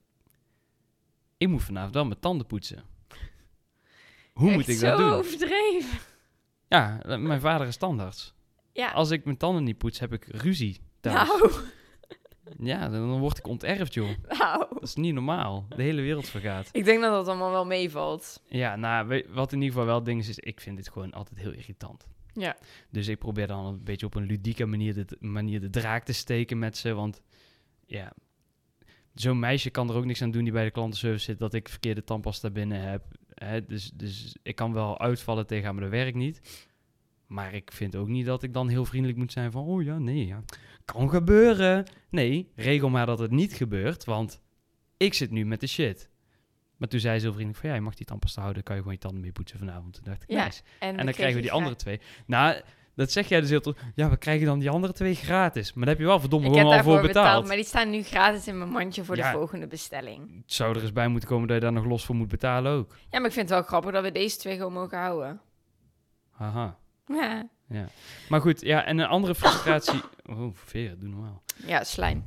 Ik 1.37 1.47
moet 1.47 1.63
vanavond 1.63 1.93
wel 1.93 2.05
mijn 2.05 2.19
tanden 2.19 2.47
poetsen. 2.47 2.83
Hoe 4.33 4.51
moet 4.51 4.67
ik 4.67 4.79
dat 4.79 4.89
zo 4.89 4.97
doen? 4.97 5.09
overdreven. 5.11 5.99
Ja, 6.67 7.01
mijn 7.17 7.41
vader 7.41 7.67
is 7.67 7.77
tandarts. 7.77 8.33
Ja. 8.73 8.91
Als 8.91 9.11
ik 9.11 9.25
mijn 9.25 9.37
tanden 9.37 9.63
niet 9.63 9.77
poets, 9.77 9.99
heb 9.99 10.13
ik 10.13 10.25
ruzie 10.25 10.79
thuis. 10.99 11.27
Nou, 11.27 11.51
Ja, 12.59 12.89
dan 12.89 13.19
word 13.19 13.37
ik 13.37 13.47
onterfd, 13.47 13.93
joh. 13.93 14.09
nou. 14.39 14.65
Dat 14.73 14.83
is 14.83 14.95
niet 14.95 15.13
normaal. 15.13 15.65
De 15.75 15.83
hele 15.83 16.01
wereld 16.01 16.29
vergaat. 16.29 16.69
Ik 16.71 16.85
denk 16.85 17.01
dat 17.01 17.11
dat 17.11 17.27
allemaal 17.27 17.51
wel 17.51 17.65
meevalt. 17.65 18.41
Ja, 18.45 18.75
nou, 18.75 19.23
wat 19.29 19.51
in 19.51 19.61
ieder 19.61 19.73
geval 19.73 19.85
wel 19.85 20.03
ding 20.03 20.19
is, 20.19 20.29
is 20.29 20.39
ik 20.39 20.61
vind 20.61 20.77
dit 20.77 20.89
gewoon 20.89 21.11
altijd 21.11 21.39
heel 21.39 21.51
irritant. 21.51 22.07
Ja. 22.33 22.57
Dus 22.89 23.07
ik 23.07 23.19
probeer 23.19 23.47
dan 23.47 23.65
een 23.65 23.83
beetje 23.83 24.05
op 24.05 24.15
een 24.15 24.25
ludieke 24.25 24.65
manier 24.65 24.93
de, 24.93 25.17
manier 25.19 25.61
de 25.61 25.69
draak 25.69 26.03
te 26.03 26.13
steken 26.13 26.59
met 26.59 26.77
ze. 26.77 26.93
Want 26.93 27.21
ja, 27.85 28.13
zo'n 29.13 29.39
meisje 29.39 29.69
kan 29.69 29.89
er 29.89 29.95
ook 29.95 30.05
niks 30.05 30.21
aan 30.21 30.31
doen 30.31 30.43
die 30.43 30.53
bij 30.53 30.63
de 30.63 30.71
klantenservice 30.71 31.23
zit 31.23 31.39
dat 31.39 31.53
ik 31.53 31.69
verkeerde 31.69 32.03
tandpasta 32.03 32.49
binnen 32.49 32.81
heb. 32.81 33.03
Hè, 33.33 33.65
dus, 33.65 33.91
dus 33.93 34.35
ik 34.43 34.55
kan 34.55 34.73
wel 34.73 34.99
uitvallen 34.99 35.47
tegen 35.47 35.63
haar, 35.63 35.73
maar 35.73 35.83
dat 35.83 35.91
werkt 35.91 36.17
niet. 36.17 36.41
Maar 37.33 37.53
ik 37.53 37.71
vind 37.73 37.95
ook 37.95 38.07
niet 38.07 38.25
dat 38.25 38.43
ik 38.43 38.53
dan 38.53 38.67
heel 38.67 38.85
vriendelijk 38.85 39.19
moet 39.19 39.31
zijn 39.31 39.51
van, 39.51 39.63
oh 39.63 39.83
ja, 39.83 39.97
nee, 39.97 40.25
ja, 40.27 40.43
kan 40.85 41.09
gebeuren. 41.09 41.85
Nee, 42.09 42.51
regel 42.55 42.89
maar 42.89 43.05
dat 43.05 43.19
het 43.19 43.31
niet 43.31 43.53
gebeurt, 43.53 44.03
want 44.05 44.41
ik 44.97 45.13
zit 45.13 45.31
nu 45.31 45.45
met 45.45 45.59
de 45.59 45.67
shit. 45.67 46.09
Maar 46.77 46.87
toen 46.87 46.99
zei 46.99 47.15
ze 47.19 47.23
heel 47.23 47.33
vriendelijk 47.33 47.61
van, 47.61 47.69
ja, 47.69 47.75
je 47.75 47.81
mag 47.81 47.93
die 47.95 48.05
tandpasta 48.05 48.41
houden, 48.41 48.63
kan 48.63 48.75
je 48.75 48.81
gewoon 48.81 48.95
je 48.97 49.03
tanden 49.03 49.21
mee 49.21 49.31
poetsen 49.31 49.59
vanavond. 49.59 49.93
Toen 49.93 50.03
dacht 50.03 50.23
ik, 50.23 50.29
Ja, 50.31 50.43
nice. 50.43 50.61
En, 50.79 50.97
En 50.97 51.05
dan 51.05 51.13
krijgen 51.13 51.35
we 51.35 51.41
die 51.41 51.51
andere 51.51 51.75
twee. 51.75 51.99
Nou, 52.25 52.61
dat 52.95 53.11
zeg 53.11 53.27
jij 53.27 53.39
dus 53.41 53.49
heel 53.49 53.61
tof. 53.61 53.75
Ja, 53.95 54.09
we 54.09 54.17
krijgen 54.17 54.45
dan 54.45 54.59
die 54.59 54.69
andere 54.69 54.93
twee 54.93 55.15
gratis. 55.15 55.73
Maar 55.73 55.85
daar 55.85 55.93
heb 55.93 56.03
je 56.03 56.09
wel 56.09 56.19
verdomme 56.19 56.47
Ik 56.47 56.53
gewoon 56.53 56.73
al 56.73 56.83
voor 56.83 57.01
betaald. 57.01 57.13
betaald, 57.13 57.47
maar 57.47 57.55
die 57.55 57.65
staan 57.65 57.89
nu 57.89 58.03
gratis 58.03 58.47
in 58.47 58.57
mijn 58.57 58.69
mandje 58.69 59.03
voor 59.03 59.15
Ja. 59.15 59.31
de 59.31 59.37
volgende 59.37 59.67
bestelling. 59.67 60.35
Het 60.41 60.53
zou 60.53 60.75
er 60.75 60.81
eens 60.81 60.93
bij 60.93 61.07
moeten 61.07 61.29
komen 61.29 61.47
dat 61.47 61.55
je 61.57 61.63
daar 61.63 61.73
nog 61.73 61.85
los 61.85 62.05
voor 62.05 62.15
moet 62.15 62.27
betalen 62.27 62.71
ook. 62.71 62.95
Ja, 63.09 63.17
maar 63.19 63.27
ik 63.27 63.33
vind 63.33 63.49
het 63.49 63.57
wel 63.59 63.67
grappig 63.67 63.91
dat 63.91 64.03
we 64.03 64.11
deze 64.11 64.37
twee 64.37 64.55
gewoon 64.57 64.73
mogen 64.73 64.97
houden. 64.97 65.41
Haha. 66.31 66.81
Ja, 67.05 67.49
Ja. 67.67 67.87
Maar 68.29 68.41
goed, 68.41 68.61
ja, 68.61 68.85
en 68.85 68.97
een 68.97 69.07
andere 69.07 69.35
frustratie... 69.35 70.01
Oh, 70.29 70.49
Vera, 70.53 70.95
doe 70.95 71.09
normaal. 71.09 71.43
ja 71.65 71.83
slijm. 71.83 72.25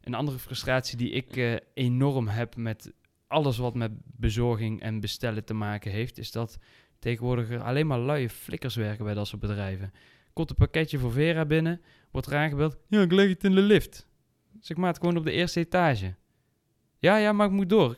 Een 0.00 0.14
andere 0.14 0.38
frustratie 0.38 0.96
die 0.96 1.10
ik 1.10 1.36
eh, 1.36 1.54
enorm 1.74 2.28
heb 2.28 2.56
met 2.56 2.92
alles 3.26 3.58
wat 3.58 3.74
met 3.74 3.90
bezorging 4.04 4.80
en 4.80 5.00
bestellen 5.00 5.44
te 5.44 5.54
maken 5.54 5.90
heeft... 5.90 6.18
is 6.18 6.32
dat 6.32 6.58
tegenwoordig 6.98 7.50
er 7.50 7.62
alleen 7.62 7.86
maar 7.86 7.98
luie 7.98 8.30
flikkers 8.30 8.74
werken 8.74 9.04
bij 9.04 9.14
dat 9.14 9.26
soort 9.26 9.40
bedrijven. 9.40 9.92
Komt 10.32 10.50
een 10.50 10.56
pakketje 10.56 10.98
voor 10.98 11.12
Vera 11.12 11.44
binnen, 11.44 11.80
wordt 12.10 12.26
er 12.26 12.36
aangebeld... 12.36 12.76
Ja, 12.88 13.00
ik 13.02 13.12
leg 13.12 13.28
het 13.28 13.44
in 13.44 13.54
de 13.54 13.60
lift. 13.60 14.06
Zeg 14.60 14.76
maar, 14.76 14.88
het 14.88 14.98
gewoon 14.98 15.16
op 15.16 15.24
de 15.24 15.32
eerste 15.32 15.60
etage. 15.60 16.14
Ja, 16.98 17.16
ja, 17.16 17.32
maar 17.32 17.46
ik 17.46 17.52
moet 17.52 17.68
door. 17.68 17.96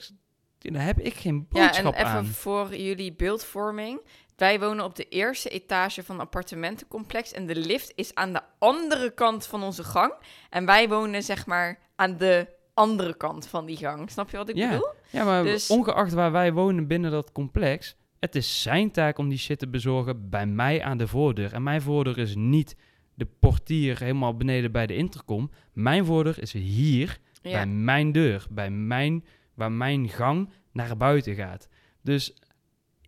Daar 0.59 0.85
heb 0.85 0.99
ik 1.00 1.14
geen 1.14 1.47
Ja, 1.50 1.61
en 1.61 1.66
boodschap 1.66 1.95
even 1.95 2.07
aan. 2.07 2.26
voor 2.26 2.76
jullie 2.76 3.12
beeldvorming. 3.12 4.00
Wij 4.38 4.61
wonen 4.61 4.85
op 4.85 4.97
de 4.97 5.09
eerste 5.09 5.49
etage 5.49 6.02
van 6.02 6.14
een 6.14 6.21
appartementencomplex. 6.21 7.33
En 7.33 7.47
de 7.47 7.57
lift 7.57 7.92
is 7.95 8.14
aan 8.14 8.33
de 8.33 8.40
andere 8.59 9.11
kant 9.14 9.47
van 9.47 9.62
onze 9.62 9.85
gang. 9.85 10.12
En 10.50 10.66
wij 10.66 10.88
wonen 10.88 11.23
zeg 11.23 11.47
maar 11.47 11.78
aan 11.97 12.16
de 12.16 12.47
andere 12.75 13.16
kant 13.16 13.47
van 13.47 13.66
die 13.66 13.76
gang. 13.76 14.11
Snap 14.11 14.30
je 14.30 14.37
wat 14.37 14.49
ik 14.49 14.57
Ja. 14.57 14.71
bedoel? 14.71 14.88
Ja, 15.11 15.25
maar 15.25 15.42
Dus- 15.45 15.71
ongeacht 15.71 16.12
waar 16.12 16.33
wij 16.33 16.52
wonen 16.52 16.87
binnen 16.87 17.11
dat 17.11 17.33
complex, 17.33 17.97
het 18.18 18.35
is 18.35 18.62
zijn 18.62 18.90
taak 18.90 19.18
om 19.18 19.28
die 19.28 19.38
shit 19.38 19.59
te 19.59 19.68
bezorgen 19.68 20.28
bij 20.30 20.47
mij 20.47 20.83
aan 20.83 20.99
de 20.99 21.07
voordeur. 21.09 21.52
En 21.52 21.62
mijn 21.62 21.83
voordeur 21.83 22.18
is 22.18 22.35
niet 22.35 22.76
de 23.14 23.26
portier 23.38 23.99
helemaal 23.99 24.37
beneden 24.37 24.73
bij 24.73 24.87
de 24.87 24.95
intercom. 24.95 25.50
Mijn 25.73 26.04
voordeur 26.04 26.42
is 26.42 26.52
hier 26.52 27.18
Ja. 27.42 27.50
bij 27.52 27.66
mijn 27.66 28.12
deur, 28.12 28.47
bij 28.50 28.71
mijn, 28.71 29.25
waar 29.54 29.73
mijn 29.73 30.09
gang 30.09 30.50
naar 30.73 30.97
buiten 30.97 31.35
gaat. 31.35 31.68
Dus 32.02 32.35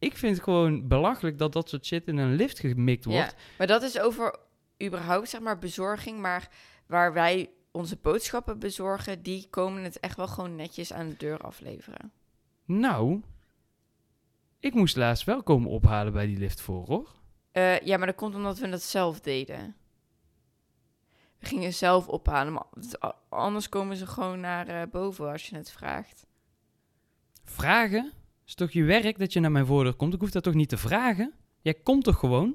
ik 0.01 0.17
vind 0.17 0.35
het 0.35 0.45
gewoon 0.45 0.89
belachelijk 0.89 1.39
dat 1.39 1.53
dat 1.53 1.69
soort 1.69 1.87
shit 1.87 2.07
in 2.07 2.17
een 2.17 2.35
lift 2.35 2.59
gemikt 2.59 3.05
wordt. 3.05 3.31
Ja, 3.31 3.35
maar 3.59 3.67
dat 3.67 3.83
is 3.83 3.99
over 3.99 4.39
überhaupt 4.83 5.29
zeg 5.29 5.41
maar 5.41 5.59
bezorging. 5.59 6.19
Maar 6.19 6.49
waar 6.87 7.13
wij 7.13 7.51
onze 7.71 7.97
boodschappen 7.97 8.59
bezorgen, 8.59 9.23
die 9.23 9.47
komen 9.51 9.83
het 9.83 10.01
echt 10.01 10.17
wel 10.17 10.29
gewoon 10.29 10.57
netjes 10.57 10.93
aan 10.93 11.09
de 11.09 11.17
deur 11.17 11.39
afleveren. 11.39 12.13
Nou, 12.65 13.23
ik 14.61 14.75
moest 14.75 14.97
laatst 14.97 15.25
wel 15.25 15.43
komen 15.43 15.71
ophalen 15.71 16.13
bij 16.13 16.27
die 16.27 16.39
lift 16.39 16.61
voor, 16.61 16.87
hoor. 16.87 17.09
Eh, 17.53 17.81
ja, 17.81 17.97
maar 17.97 18.07
dat 18.07 18.17
komt 18.17 18.35
omdat 18.35 18.59
we 18.59 18.69
dat 18.69 18.83
zelf 18.83 19.21
deden. 19.21 19.77
We 21.39 21.47
gingen 21.47 21.73
zelf 21.73 22.09
ophalen, 22.09 22.53
maar 22.53 22.67
anders 23.29 23.69
komen 23.69 23.97
ze 23.97 24.07
gewoon 24.07 24.41
naar 24.41 24.69
eh, 24.69 24.83
boven 24.91 25.31
als 25.31 25.49
je 25.49 25.57
het 25.57 25.71
vraagt. 25.71 26.27
Vragen? 27.45 28.13
Is 28.51 28.57
toch 28.57 28.71
je 28.71 28.85
werk 28.85 29.19
dat 29.19 29.33
je 29.33 29.41
naar 29.41 29.53
mijn 29.53 29.67
voordeur 29.67 29.95
komt? 29.95 30.15
Ik 30.15 30.21
hoef 30.21 30.31
dat 30.31 30.43
toch 30.43 30.55
niet 30.55 30.69
te 30.69 30.77
vragen? 30.77 31.33
Jij 31.61 31.75
komt 31.75 32.05
toch 32.05 32.19
gewoon? 32.19 32.55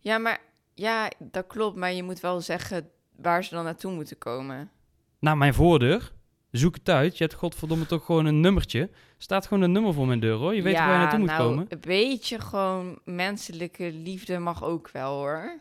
Ja, 0.00 0.18
maar 0.18 0.40
ja, 0.74 1.10
dat 1.18 1.46
klopt. 1.46 1.76
Maar 1.76 1.92
je 1.92 2.02
moet 2.02 2.20
wel 2.20 2.40
zeggen 2.40 2.90
waar 3.16 3.44
ze 3.44 3.54
dan 3.54 3.64
naartoe 3.64 3.92
moeten 3.92 4.18
komen. 4.18 4.70
Naar 5.18 5.36
mijn 5.36 5.54
voordeur? 5.54 6.12
Zoek 6.50 6.74
het 6.74 6.88
uit. 6.88 7.18
Je 7.18 7.24
hebt 7.24 7.36
godverdomme 7.36 7.86
toch 7.86 8.04
gewoon 8.04 8.26
een 8.26 8.40
nummertje. 8.40 8.90
Staat 9.18 9.46
gewoon 9.46 9.62
een 9.62 9.72
nummer 9.72 9.94
voor 9.94 10.06
mijn 10.06 10.20
deur 10.20 10.36
hoor. 10.36 10.54
Je 10.54 10.62
weet 10.62 10.74
ja, 10.74 10.86
waar 10.86 10.94
je 10.94 10.98
naartoe 10.98 11.18
moet 11.18 11.28
nou, 11.28 11.48
komen. 11.48 11.66
Een 11.68 11.80
beetje 11.80 12.40
gewoon 12.40 12.98
menselijke 13.04 13.92
liefde 13.92 14.38
mag 14.38 14.64
ook 14.64 14.90
wel 14.90 15.12
hoor. 15.12 15.60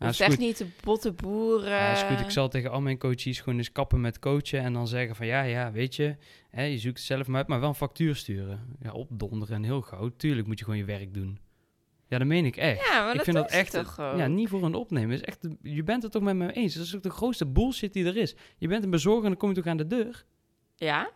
Ja, 0.00 0.08
is 0.08 0.20
echt 0.20 0.30
goed. 0.30 0.38
niet 0.38 0.56
te 0.56 0.66
botte 0.84 1.12
boeren. 1.12 1.68
Ja, 1.70 1.92
is 1.92 2.02
goed. 2.02 2.20
Ik 2.20 2.30
zal 2.30 2.48
tegen 2.48 2.70
al 2.70 2.80
mijn 2.80 2.98
coaches 2.98 3.40
gewoon 3.40 3.58
eens 3.58 3.72
kappen 3.72 4.00
met 4.00 4.18
coachen. 4.18 4.60
En 4.60 4.72
dan 4.72 4.88
zeggen 4.88 5.16
van 5.16 5.26
ja, 5.26 5.42
ja, 5.42 5.72
weet 5.72 5.96
je, 5.96 6.16
hè, 6.50 6.62
je 6.62 6.78
zoekt 6.78 6.96
het 6.96 7.06
zelf 7.06 7.26
maar 7.26 7.36
uit, 7.36 7.48
maar 7.48 7.60
wel 7.60 7.68
een 7.68 7.74
factuur 7.74 8.16
sturen. 8.16 8.76
Ja, 8.82 8.92
opdonderen 8.92 9.56
en 9.56 9.62
heel 9.62 9.80
gauw. 9.80 10.10
Tuurlijk 10.16 10.46
moet 10.46 10.58
je 10.58 10.64
gewoon 10.64 10.78
je 10.78 10.84
werk 10.84 11.14
doen. 11.14 11.38
Ja, 12.08 12.18
dat 12.18 12.26
meen 12.26 12.44
ik 12.44 12.56
echt. 12.56 12.86
Ja, 12.86 13.00
maar 13.00 13.10
ik 13.10 13.16
dat 13.16 13.24
vind 13.24 13.36
dat 13.36 13.50
echt. 13.50 13.72
toch. 13.72 13.96
Ja, 13.96 14.26
niet 14.26 14.48
voor 14.48 14.62
een 14.62 14.74
opnemen. 14.74 15.14
Is 15.14 15.22
echt, 15.22 15.38
je 15.62 15.82
bent 15.82 16.02
het 16.02 16.12
toch 16.12 16.22
met 16.22 16.36
me 16.36 16.52
eens. 16.52 16.74
Dat 16.74 16.84
is 16.84 16.96
ook 16.96 17.02
de 17.02 17.10
grootste 17.10 17.46
bullshit 17.46 17.92
die 17.92 18.04
er 18.04 18.16
is. 18.16 18.34
Je 18.58 18.68
bent 18.68 18.84
een 18.84 18.90
bezorger 18.90 19.22
en 19.22 19.28
dan 19.28 19.38
kom 19.38 19.48
je 19.48 19.54
toch 19.54 19.66
aan 19.66 19.76
de 19.76 19.86
deur? 19.86 20.24
Ja? 20.76 21.10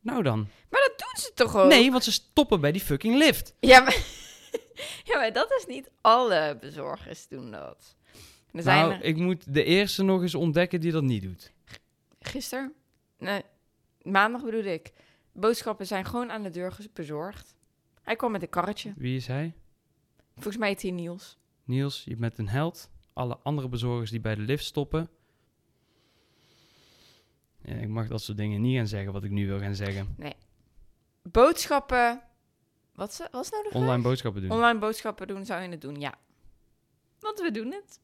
Nou 0.00 0.22
dan. 0.22 0.38
Maar 0.70 0.80
dat 0.80 0.98
doen 0.98 1.22
ze 1.22 1.30
toch 1.34 1.56
ook? 1.56 1.68
Nee, 1.68 1.90
want 1.90 2.04
ze 2.04 2.12
stoppen 2.12 2.60
bij 2.60 2.72
die 2.72 2.80
fucking 2.80 3.16
lift. 3.16 3.54
Ja, 3.60 3.80
maar, 3.80 3.96
ja, 5.08 5.16
maar 5.16 5.32
dat 5.32 5.50
is 5.58 5.66
niet 5.66 5.90
alle 6.00 6.56
bezorgers 6.60 7.28
doen 7.28 7.50
dat. 7.50 7.96
Er 8.52 8.62
zijn 8.62 8.88
Nou, 8.88 8.92
er 8.92 9.04
ik 9.04 9.16
moet 9.16 9.54
de 9.54 9.64
eerste 9.64 10.02
nog 10.02 10.22
eens 10.22 10.34
ontdekken 10.34 10.80
die 10.80 10.92
dat 10.92 11.02
niet 11.02 11.22
doet. 11.22 11.52
gisteren, 12.20 12.72
nee, 13.18 13.42
maandag 14.02 14.44
bedoel 14.44 14.64
ik, 14.64 14.92
boodschappen 15.32 15.86
zijn 15.86 16.04
gewoon 16.04 16.30
aan 16.30 16.42
de 16.42 16.50
deur 16.50 16.76
bezorgd. 16.92 17.54
Hij 18.02 18.16
kwam 18.16 18.32
met 18.32 18.42
een 18.42 18.48
karretje. 18.48 18.92
Wie 18.96 19.16
is 19.16 19.26
hij? 19.26 19.54
Volgens 20.34 20.56
mij 20.56 20.68
heet 20.68 20.82
hij 20.82 20.90
Niels. 20.90 21.38
Niels, 21.64 22.04
je 22.04 22.16
bent 22.16 22.38
een 22.38 22.48
held. 22.48 22.90
Alle 23.12 23.38
andere 23.42 23.68
bezorgers 23.68 24.10
die 24.10 24.20
bij 24.20 24.34
de 24.34 24.40
lift 24.40 24.64
stoppen. 24.64 25.10
Ja, 27.62 27.74
ik 27.74 27.88
mag 27.88 28.08
dat 28.08 28.22
soort 28.22 28.38
dingen 28.38 28.60
niet 28.60 28.76
gaan 28.76 28.86
zeggen 28.86 29.12
wat 29.12 29.24
ik 29.24 29.30
nu 29.30 29.46
wil 29.46 29.58
gaan 29.58 29.74
zeggen. 29.74 30.16
Boodschappen, 31.22 32.22
wat 32.94 33.10
is, 33.10 33.18
wat 33.30 33.44
is 33.44 33.50
nou 33.50 33.62
de 33.62 33.68
vraag? 33.70 33.82
Online 33.82 34.02
boodschappen 34.02 34.42
doen. 34.42 34.50
Online 34.50 34.78
boodschappen 34.78 35.26
doen, 35.26 35.44
zou 35.44 35.62
je 35.62 35.68
het 35.68 35.80
doen? 35.80 36.00
Ja. 36.00 36.14
Want 37.18 37.40
we 37.40 37.50
doen 37.50 37.72
het. 37.72 38.00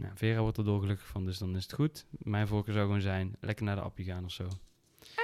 Nou, 0.00 0.12
Vera 0.14 0.40
wordt 0.40 0.56
er 0.56 0.64
dolgelukkig 0.64 1.06
van, 1.06 1.24
dus 1.24 1.38
dan 1.38 1.56
is 1.56 1.62
het 1.62 1.72
goed. 1.72 2.06
Mijn 2.10 2.46
voorkeur 2.46 2.74
zou 2.74 2.86
gewoon 2.86 3.00
zijn, 3.00 3.36
lekker 3.40 3.64
naar 3.64 3.76
de 3.76 3.82
appie 3.82 4.04
gaan 4.04 4.24
of 4.24 4.30
zo. 4.32 4.48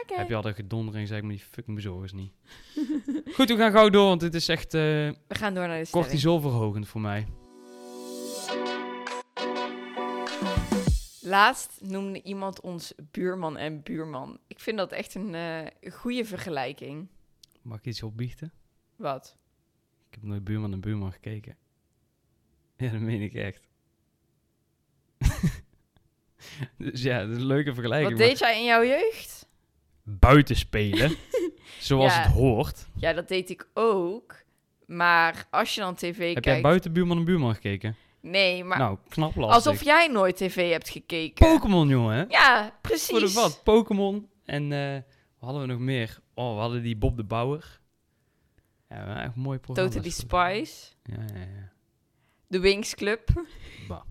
Heb 0.07 0.29
je 0.29 0.35
al 0.35 0.43
dat 0.43 0.55
gedondering, 0.55 1.09
zeg 1.09 1.21
maar 1.21 1.31
die 1.31 1.39
fucking 1.39 1.77
bezorgers 1.77 2.13
niet. 2.13 2.33
goed, 3.37 3.49
we 3.49 3.57
gaan 3.57 3.73
gauw 3.73 3.89
door, 3.89 4.07
want 4.07 4.21
dit 4.21 4.35
is 4.35 4.49
echt 4.49 4.75
eh 4.75 4.81
We 4.81 5.35
gaan 5.35 5.55
door 5.55 5.67
naar 5.67 5.85
de 5.85 5.91
cortisolverhogend 5.91 6.89
voor 6.89 7.01
mij. 7.01 7.27
Laatst 11.21 11.81
noemde 11.81 12.23
iemand 12.23 12.61
ons 12.61 12.95
buurman 13.11 13.57
en 13.57 13.83
buurman. 13.83 14.39
Ik 14.47 14.61
vind 14.61 14.77
dat 14.77 14.93
echt 14.93 15.15
een 15.15 15.35
eh, 15.35 15.93
goede 15.93 16.25
vergelijking. 16.25 17.09
Mag 17.63 17.79
ik 17.79 17.85
iets 17.85 18.03
opbiechten? 18.03 18.53
Wat? 18.97 19.37
Ik 20.09 20.15
heb 20.15 20.23
nooit 20.23 20.45
buurman 20.45 20.73
en 20.73 20.81
buurman 20.81 21.13
gekeken. 21.13 21.57
Ja, 22.79 22.91
dat 22.91 23.01
meen 23.01 23.23
ik 23.23 23.35
echt. 23.35 23.69
dus 26.79 27.03
ja, 27.03 27.21
dat 27.21 27.29
is 27.31 27.37
een 27.37 27.47
leuke 27.47 27.75
vergelijking. 27.75 28.11
Wat 28.11 28.19
maar 28.21 28.29
deed 28.29 28.39
jij 28.39 28.59
in 28.59 28.65
jouw 28.65 28.85
jeugd? 28.85 29.47
Buiten 30.03 30.57
spelen, 30.57 31.17
zoals 31.79 32.15
Ja. 32.15 32.23
het 32.23 32.33
hoort. 32.33 32.87
Ja, 32.97 33.13
dat 33.13 33.29
deed 33.29 33.51
ik 33.51 33.69
ook. 33.75 34.35
Maar 34.87 35.47
als 35.51 35.75
je 35.75 35.81
dan 35.81 35.95
tv 35.95 36.07
Heb 36.07 36.19
jij 36.19 36.41
kijkt... 36.41 36.63
buiten 36.63 36.93
buurman 36.93 37.17
en 37.19 37.25
buurman 37.25 37.55
gekeken? 37.55 37.97
Nee, 38.21 38.65
maar 38.65 38.79
nou, 38.79 38.99
knap 39.09 39.37
lastig. 39.37 39.55
alsof 39.55 39.85
jij 39.85 40.09
nooit 40.09 40.37
tv 40.37 40.71
hebt 40.71 40.89
gekeken. 40.89 41.47
Pokémon, 41.47 41.89
jongen. 41.89 42.27
Ja, 42.29 42.79
precies. 42.81 43.07
Voor 43.09 43.21
de 43.21 43.33
wat? 43.33 43.61
Pokémon. 43.65 44.29
En 44.45 44.73
eh, 44.73 44.93
wat 44.93 45.03
hadden 45.51 45.61
we 45.61 45.67
nog 45.69 45.79
meer? 45.79 46.19
Oh, 46.35 46.55
we 46.55 46.61
hadden 46.61 46.83
die 46.83 46.97
Bob 46.97 47.17
de 47.17 47.25
Bouwer. 47.25 47.81
Ja, 48.89 49.23
echt 49.23 49.35
mooi 49.35 49.59
programma. 49.59 49.91
Totally 49.91 50.11
Spice. 50.11 50.93
Ja, 51.03 51.25
ja, 51.35 51.41
ja. 51.41 51.73
De 52.49 52.61
Wings 52.61 52.95
Club. 52.95 53.29
ja 53.89 54.05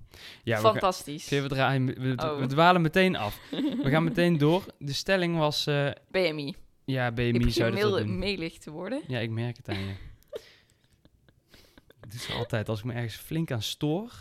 we, 0.44 0.51
gaan, 0.51 0.62
Fantastisch. 0.62 1.30
We, 1.30 1.48
draaien, 1.48 1.86
we, 1.86 1.94
we- 2.15 2.30
Oh. 2.32 2.39
we 2.39 2.46
dwalen 2.46 2.82
meteen 2.82 3.15
af. 3.15 3.39
We 3.51 3.89
gaan 3.89 4.04
meteen 4.13 4.38
door. 4.38 4.65
De 4.80 4.94
stelling 4.94 5.38
was... 5.38 5.68
eh, 5.68 5.92
BMI. 6.12 6.56
ja, 6.86 7.12
BMI 7.12 7.51
zou 7.51 7.75
dat 7.75 7.98
doen. 7.98 8.18
melig 8.20 8.58
te 8.58 8.72
worden. 8.72 9.01
Ja, 9.08 9.20
ik 9.20 9.30
merk 9.30 9.58
het 9.58 9.70
aan 9.70 9.80
je. 9.80 9.94
Het 12.00 12.13
is 12.13 12.32
altijd, 12.32 12.70
als 12.70 12.80
ik 12.80 12.86
me 12.86 12.94
ergens 12.94 13.15
flink 13.15 13.51
aan 13.51 13.62
stoor... 13.62 14.13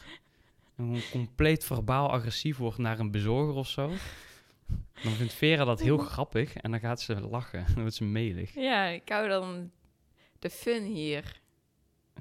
en 0.76 1.02
compleet 1.10 1.64
verbaal 1.64 2.10
agressief 2.10 2.56
word 2.56 2.78
naar 2.78 2.98
een 2.98 3.10
bezorger 3.10 3.54
of 3.54 3.68
zo... 3.68 3.92
dan 5.02 5.12
vindt 5.12 5.32
Vera 5.32 5.64
dat 5.64 5.80
heel 5.80 5.98
grappig 5.98 6.54
en 6.56 6.70
dan 6.70 6.80
gaat 6.80 7.00
ze 7.00 7.20
lachen. 7.20 7.64
Dan 7.66 7.80
wordt 7.80 7.94
ze 7.94 8.04
melig. 8.04 8.54
Ja, 8.54 8.84
ik 8.86 9.08
hou 9.08 9.28
dan 9.28 9.70
de 10.38 10.50
fun 10.50 10.82
hier. 10.84 11.40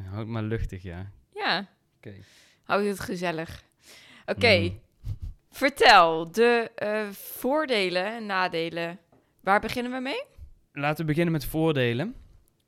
Houd 0.04 0.28
maar 0.28 0.44
luchtig, 0.44 0.84
ja. 0.84 1.12
Ja, 1.34 1.70
Hou 2.64 2.88
het 2.88 3.00
gezellig. 3.00 3.64
Oké, 4.26 4.60
Mm. 4.60 4.80
vertel 5.52 6.32
de 6.32 6.72
eh, 6.76 7.10
voordelen 7.10 8.06
en 8.06 8.26
nadelen. 8.26 9.00
Waar 9.40 9.60
beginnen 9.60 9.92
we 9.92 10.00
mee? 10.00 10.24
Laten 10.72 10.98
we 11.00 11.06
beginnen 11.06 11.32
met 11.34 11.46
voordelen. 11.46 12.16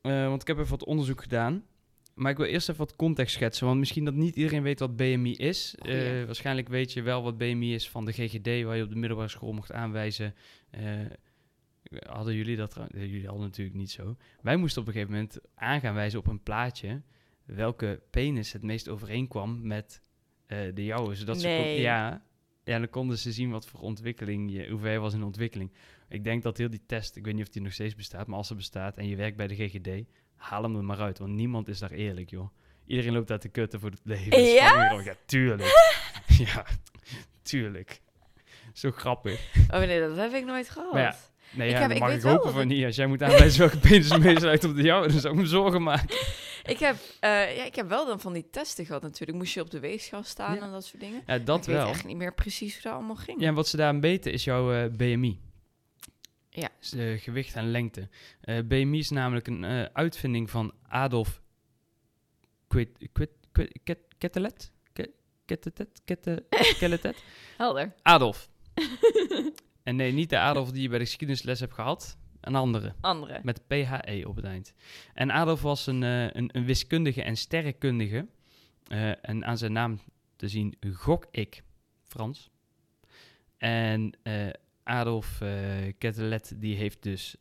Eh, 0.02 0.28
want 0.28 0.42
ik 0.42 0.48
heb 0.48 0.58
even 0.58 0.70
wat 0.70 0.84
onderzoek 0.86 1.22
gedaan. 1.22 1.66
Maar 2.14 2.32
ik 2.32 2.38
wil 2.38 2.46
eerst 2.46 2.70
even 2.70 2.86
wat 2.86 2.96
context 2.96 3.36
schetsen. 3.36 3.66
Want 3.68 3.80
misschien 3.80 4.06
dat 4.06 4.14
niet 4.14 4.36
iedereen 4.36 4.64
weet 4.64 4.80
wat 4.80 4.96
BMI 4.96 5.34
is. 5.36 5.76
Oh, 5.80 5.92
ja. 5.92 6.20
Eh, 6.20 6.26
waarschijnlijk 6.26 6.68
weet 6.68 6.94
je 6.94 7.02
wel 7.02 7.24
wat 7.24 7.38
BMI 7.38 7.74
is 7.74 7.90
van 7.90 8.06
de 8.06 8.12
GGD, 8.12 8.64
waar 8.64 8.76
je 8.76 8.84
op 8.84 8.90
de 8.90 8.96
middelbare 8.96 9.30
school 9.30 9.52
mocht 9.54 9.72
aanwijzen. 9.72 10.36
Hadden 12.08 12.34
jullie 12.36 12.56
dat? 12.56 12.78
Jullie 12.94 13.26
hadden 13.26 13.44
natuurlijk 13.46 13.78
niet 13.78 13.92
zo. 13.92 14.16
Wij 14.42 14.56
moesten 14.56 14.82
op 14.82 14.88
een 14.88 14.94
gegeven 14.94 15.14
moment 15.14 15.38
aan 15.56 15.80
gaan 15.80 15.94
wijzen 15.94 16.20
op 16.20 16.28
een 16.28 16.44
plaatje 16.44 17.02
welke 17.46 18.02
penis 18.10 18.52
het 18.54 18.64
meest 18.64 18.88
overeenkwam 18.90 19.68
met 19.68 20.02
eh, 20.46 20.58
de 20.74 20.84
jouwe. 20.86 21.16
Zodat 21.16 21.42
ze 21.42 21.48
kon- 21.48 21.66
ja, 21.82 22.22
ja, 22.64 22.78
dan 22.80 22.90
konden 22.90 23.18
ze 23.18 23.32
zien 23.32 23.50
wat 23.52 23.68
voor 23.68 23.80
ontwikkeling 23.80 24.52
je, 24.52 24.70
hoe 24.70 24.80
ver 24.80 24.92
je 24.92 25.00
was 25.00 25.14
in 25.14 25.24
ontwikkeling. 25.24 25.72
Ik 26.10 26.24
denk 26.24 26.44
dat 26.44 26.58
heel 26.58 26.70
die 26.70 26.84
test, 26.86 27.16
ik 27.16 27.26
weet 27.26 27.34
niet 27.34 27.46
of 27.48 27.54
die 27.54 27.62
nog 27.62 27.74
steeds 27.74 27.96
bestaat, 27.96 28.28
maar 28.28 28.38
als 28.38 28.50
er 28.50 28.56
bestaat 28.56 28.98
en 28.98 29.08
je 29.08 29.16
werkt 29.16 29.38
bij 29.38 29.48
de 29.48 29.56
GGD, 29.56 30.06
haal 30.36 30.64
hem 30.64 30.76
er 30.76 30.84
maar 30.84 31.00
uit, 31.02 31.18
want 31.20 31.34
niemand 31.34 31.68
is 31.68 31.80
daar 31.80 31.92
eerlijk, 31.92 32.30
joh. 32.30 32.50
Iedereen 32.86 33.14
loopt 33.14 33.28
daar 33.28 33.40
te 33.40 33.50
kutten 33.50 33.80
voor 33.80 33.90
het 33.90 34.00
leven. 34.04 34.42
Ja? 34.44 35.02
Ja, 35.02 35.16
tuurlijk. 35.26 35.72
ja, 36.46 36.66
tuurlijk. 37.42 38.02
Zo 38.74 38.92
grappig. 38.92 39.52
Oh 39.72 39.80
nee, 39.80 40.00
dat 40.00 40.18
heb 40.18 40.32
ik 40.34 40.46
nooit 40.46 40.70
gehad. 40.70 40.94
Maar 40.94 41.02
ja, 41.02 41.16
Nee, 41.52 41.68
Ik 41.68 41.74
ja, 41.74 41.80
heb- 41.80 41.88
dat 41.88 41.98
ik 41.98 42.04
mag 42.04 42.12
weet 42.14 42.24
ik 42.24 42.30
hopen 42.30 42.52
van 42.52 42.62
ik- 42.62 42.68
niet. 42.68 42.86
Als 42.86 42.96
jij 42.96 43.08
moet 43.08 43.24
aanwijzen 43.24 43.60
welke 43.68 43.78
penis 43.78 44.18
meest 44.18 44.64
op 44.64 44.76
de 44.76 44.82
jouwe, 44.82 45.08
dan 45.08 45.20
zou 45.20 45.34
ik 45.34 45.40
me 45.40 45.46
zorgen 45.48 45.84
maken. 45.84 46.18
Ik 46.66 46.80
heb, 46.80 46.96
eh, 47.20 47.56
ja, 47.58 47.64
ik 47.66 47.76
heb 47.76 47.90
wel 47.90 48.06
dan 48.06 48.20
van 48.20 48.34
die 48.34 48.50
testen 48.50 48.86
gehad 48.86 49.02
natuurlijk. 49.02 49.38
Moest 49.38 49.54
je 49.54 49.62
op 49.62 49.72
de 49.72 49.80
weegschaal 49.80 50.24
staan 50.24 50.56
Ja. 50.56 50.62
en 50.62 50.72
dat 50.72 50.86
soort 50.86 51.02
dingen. 51.02 51.22
Ja, 51.26 51.38
dat 51.38 51.60
ik 51.60 51.66
weet 51.66 51.76
wel. 51.76 51.88
echt 51.88 52.06
niet 52.06 52.18
meer 52.18 52.34
precies 52.34 52.74
hoe 52.74 52.82
dat 52.84 52.94
allemaal 52.94 53.16
ging. 53.16 53.42
Ja, 53.42 53.48
en 53.48 53.54
wat 53.54 53.68
ze 53.68 53.78
daar 53.78 53.96
meten 53.96 54.32
is 54.32 54.44
jouw 54.44 54.74
eh, 54.74 54.90
BMI. 54.92 55.40
Ja. 56.50 56.70
Dus, 56.80 56.94
gewicht 57.24 57.56
en 57.56 57.72
lengte. 57.72 58.10
Eh, 58.42 58.58
BMI 58.64 58.98
is 59.00 59.10
namelijk 59.10 59.48
een 59.48 59.66
uitvinding 59.94 60.50
van 60.50 60.74
Adolf 60.88 61.42
Quit- 62.68 63.10
Quit- 63.14 63.30
Quit- 63.52 63.80
Ket- 63.84 64.00
Kettelet? 64.18 64.72
Helder. 67.58 67.94
Adolf. 68.02 68.50
En 69.86 69.96
nee, 69.96 70.12
niet 70.12 70.30
de 70.30 70.38
Adolf 70.38 70.72
die 70.72 70.82
je 70.82 70.90
bij 70.90 70.98
de 70.98 71.06
geschiedenisles 71.06 71.60
hebt 71.60 71.74
gehad. 71.74 72.18
Een 72.42 72.56
andere. 72.56 72.94
Andere. 73.02 73.40
Met 73.44 73.68
PHE 73.68 74.24
op 74.28 74.36
het 74.36 74.46
eind. 74.46 74.74
En 75.14 75.32
Adolf 75.32 75.62
was 75.62 75.88
een, 75.88 76.04
eh, 76.04 76.24
een, 76.24 76.50
een 76.54 76.66
wiskundige 76.66 77.24
en 77.24 77.38
sterrenkundige. 77.38 78.28
Eh, 78.88 79.26
en 79.26 79.46
aan 79.46 79.58
zijn 79.58 79.72
naam 79.72 80.00
te 80.36 80.48
zien 80.48 80.78
gok 80.92 81.26
ik 81.32 81.64
Frans. 82.04 82.50
En 83.58 84.18
eh, 84.24 84.50
Adolf 84.84 85.38
Quetelet 85.98 86.54
die 86.58 86.76
heeft 86.76 87.04
dus 87.04 87.36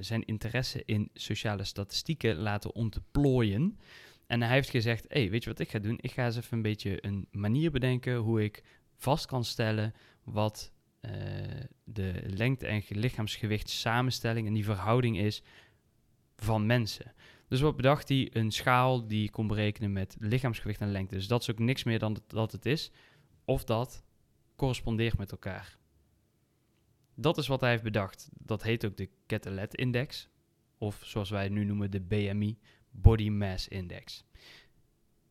zijn 0.00 0.24
interesse 0.24 0.82
in 0.84 1.10
sociale 1.14 1.64
statistieken 1.64 2.36
laten 2.36 2.74
ontplooien. 2.74 3.78
En 4.26 4.42
hij 4.42 4.52
heeft 4.52 4.70
gezegd, 4.70 5.04
hey, 5.08 5.30
weet 5.30 5.44
je 5.44 5.50
wat 5.50 5.58
ik 5.58 5.70
ga 5.70 5.78
doen? 5.78 5.98
Ik 6.00 6.10
ga 6.10 6.24
eens 6.24 6.36
even 6.36 6.56
een 6.56 6.62
beetje 6.62 7.04
een 7.04 7.28
manier 7.30 7.70
bedenken 7.70 8.16
hoe 8.16 8.42
ik 8.42 8.62
vast 8.96 9.26
kan 9.26 9.44
stellen 9.44 9.94
wat 10.24 10.72
eh, 11.00 11.12
de 11.84 12.22
lengte 12.26 12.66
en 12.66 12.82
ge- 12.82 12.94
lichaamsgewicht 12.94 13.70
samenstelling 13.70 14.46
en 14.46 14.52
die 14.54 14.64
verhouding 14.64 15.18
is 15.18 15.42
van 16.36 16.66
mensen. 16.66 17.12
Dus 17.48 17.60
wat 17.60 17.76
bedacht 17.76 18.08
hij? 18.08 18.30
Een 18.32 18.50
schaal 18.50 19.06
die 19.06 19.30
kon 19.30 19.46
berekenen 19.46 19.92
met 19.92 20.16
lichaamsgewicht 20.20 20.80
en 20.80 20.90
lengte. 20.90 21.14
Dus 21.14 21.26
dat 21.26 21.40
is 21.42 21.50
ook 21.50 21.58
niks 21.58 21.84
meer 21.84 21.98
dan 21.98 22.16
dat- 22.26 22.52
het 22.52 22.66
is. 22.66 22.90
Of 23.44 23.64
dat 23.64 24.04
correspondeert 24.56 25.18
met 25.18 25.30
elkaar. 25.30 25.76
Dat 27.14 27.38
is 27.38 27.46
wat 27.46 27.60
hij 27.60 27.70
heeft 27.70 27.82
bedacht. 27.82 28.28
Dat 28.32 28.62
heet 28.62 28.84
ook 28.84 28.96
de 28.96 29.08
Quetelet-index. 29.26 30.28
of 30.80 31.00
zoals 31.04 31.30
wij 31.30 31.42
het 31.42 31.52
nu 31.52 31.64
noemen 31.64 31.90
de 31.90 32.00
BMI, 32.00 32.58
Body 32.90 33.28
Mass 33.28 33.68
Index. 33.68 34.24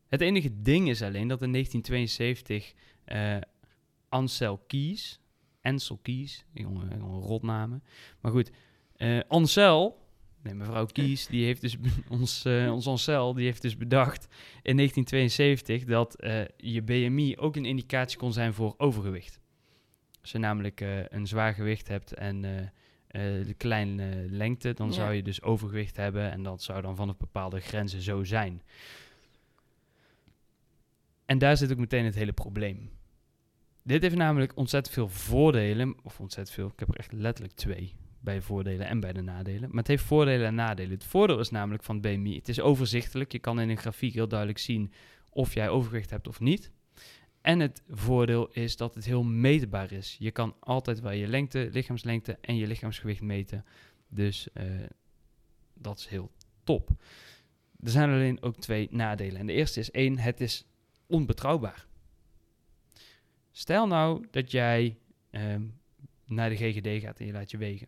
Het 0.07 0.21
enige 0.21 0.62
ding 0.62 0.89
is 0.89 1.01
alleen 1.01 1.27
dat 1.27 1.41
in 1.41 1.51
1972 1.51 2.74
uh, 3.05 3.38
Ansel 4.09 4.57
Keys, 4.57 5.19
Ansel 5.67 6.00
Keys, 6.01 6.45
jongen, 6.53 7.00
rotnamen, 7.00 7.83
maar 8.19 8.31
goed, 8.31 8.51
uh, 8.97 9.19
Ansel, 9.27 10.07
nee, 10.43 10.53
mevrouw 10.53 10.86
Kies, 10.86 11.27
die 11.27 11.45
heeft 11.45 11.62
dus 11.62 11.77
ons, 12.09 12.45
uh, 12.45 12.74
ons 12.74 12.88
Ansel, 12.88 13.33
die 13.33 13.45
heeft 13.45 13.62
dus 13.62 13.77
bedacht 13.77 14.27
in 14.62 14.75
1972 14.75 15.83
dat 15.83 16.24
uh, 16.24 16.41
je 16.57 16.81
BMI 16.81 17.38
ook 17.38 17.55
een 17.55 17.65
indicatie 17.65 18.17
kon 18.17 18.33
zijn 18.33 18.53
voor 18.53 18.75
overgewicht. 18.77 19.39
Als 20.21 20.31
je 20.31 20.38
namelijk 20.38 20.81
een 21.09 21.27
zwaar 21.27 21.53
gewicht 21.53 21.88
hebt 21.88 22.13
en 22.13 22.41
de 23.12 23.53
kleine 23.57 24.25
lengte, 24.29 24.74
dan 24.74 24.88
ja. 24.88 24.93
zou 24.93 25.13
je 25.13 25.24
dus 25.24 25.41
overgewicht 25.41 25.97
hebben 25.97 26.31
en 26.31 26.43
dat 26.43 26.63
zou 26.63 26.81
dan 26.81 26.95
vanaf 26.95 27.17
bepaalde 27.17 27.59
grenzen 27.59 28.01
zo 28.01 28.24
zijn. 28.24 28.62
En 31.25 31.38
daar 31.38 31.57
zit 31.57 31.71
ook 31.71 31.77
meteen 31.77 32.05
het 32.05 32.15
hele 32.15 32.33
probleem. 32.33 32.89
Dit 33.88 34.01
heeft 34.01 34.15
namelijk 34.15 34.51
ontzettend 34.56 34.96
veel 34.96 35.10
voordelen, 35.10 35.96
of 36.03 36.20
ontzettend 36.20 36.56
veel, 36.56 36.67
ik 36.67 36.79
heb 36.79 36.89
er 36.89 36.98
echt 36.98 37.12
letterlijk 37.12 37.56
twee 37.56 37.96
bij 38.20 38.41
voordelen 38.41 38.88
en 38.88 39.00
bij 39.00 39.13
de 39.13 39.22
nadelen. 39.22 39.70
Maar 39.70 39.77
het 39.77 39.88
heeft 39.88 40.03
voordelen 40.03 40.48
en 40.48 40.56
nadelen. 40.56 40.91
Het 40.91 41.03
voordeel 41.03 41.39
is 41.39 41.50
namelijk 41.50 41.84
van 41.84 42.01
BMI, 42.01 42.36
het 42.36 42.50
is 42.50 42.60
overzichtelijk. 42.60 43.32
Je 43.32 43.39
kan 43.39 43.60
in 43.60 43.70
een 43.70 43.77
grafiek 43.77 44.13
heel 44.13 44.27
duidelijk 44.27 44.60
zien 44.60 44.91
of 45.29 45.53
jij 45.53 45.70
overgewicht 45.70 46.10
hebt 46.10 46.27
of 46.27 46.39
niet. 46.39 46.72
En 47.41 47.60
het 47.60 47.84
voordeel 47.89 48.50
is 48.51 48.77
dat 48.77 48.96
het 48.96 49.06
heel 49.06 49.24
meetbaar 49.24 49.91
is. 49.91 50.15
Je 50.20 50.32
kan 50.32 50.56
altijd 50.60 51.00
wel 51.00 51.12
je 51.12 51.27
lengte, 51.27 51.70
lichaamslengte 51.72 52.38
en 52.41 52.56
je 52.56 52.67
lichaamsgewicht 52.67 53.22
meten. 53.22 53.65
Dus 54.10 54.48
uh, 54.53 54.63
dat 55.74 55.98
is 56.00 56.08
heel 56.08 56.32
top. 56.63 56.89
Er 57.84 57.89
zijn 57.89 58.10
alleen 58.10 58.41
ook 58.41 58.56
twee 58.56 58.88
nadelen. 58.91 59.39
En 59.39 59.48
de 59.48 59.53
eerste 59.53 59.79
is 59.79 59.91
één, 59.91 60.17
het 60.17 60.41
is 60.41 60.65
onbetrouwbaar. 61.06 61.87
Stel 63.57 63.87
nou 63.87 64.25
dat 64.31 64.51
jij 64.51 64.97
um, 65.31 65.79
naar 66.25 66.49
de 66.49 66.55
GGD 66.55 67.03
gaat 67.03 67.19
en 67.19 67.25
je 67.25 67.31
laat 67.31 67.51
je 67.51 67.57
wegen. 67.57 67.87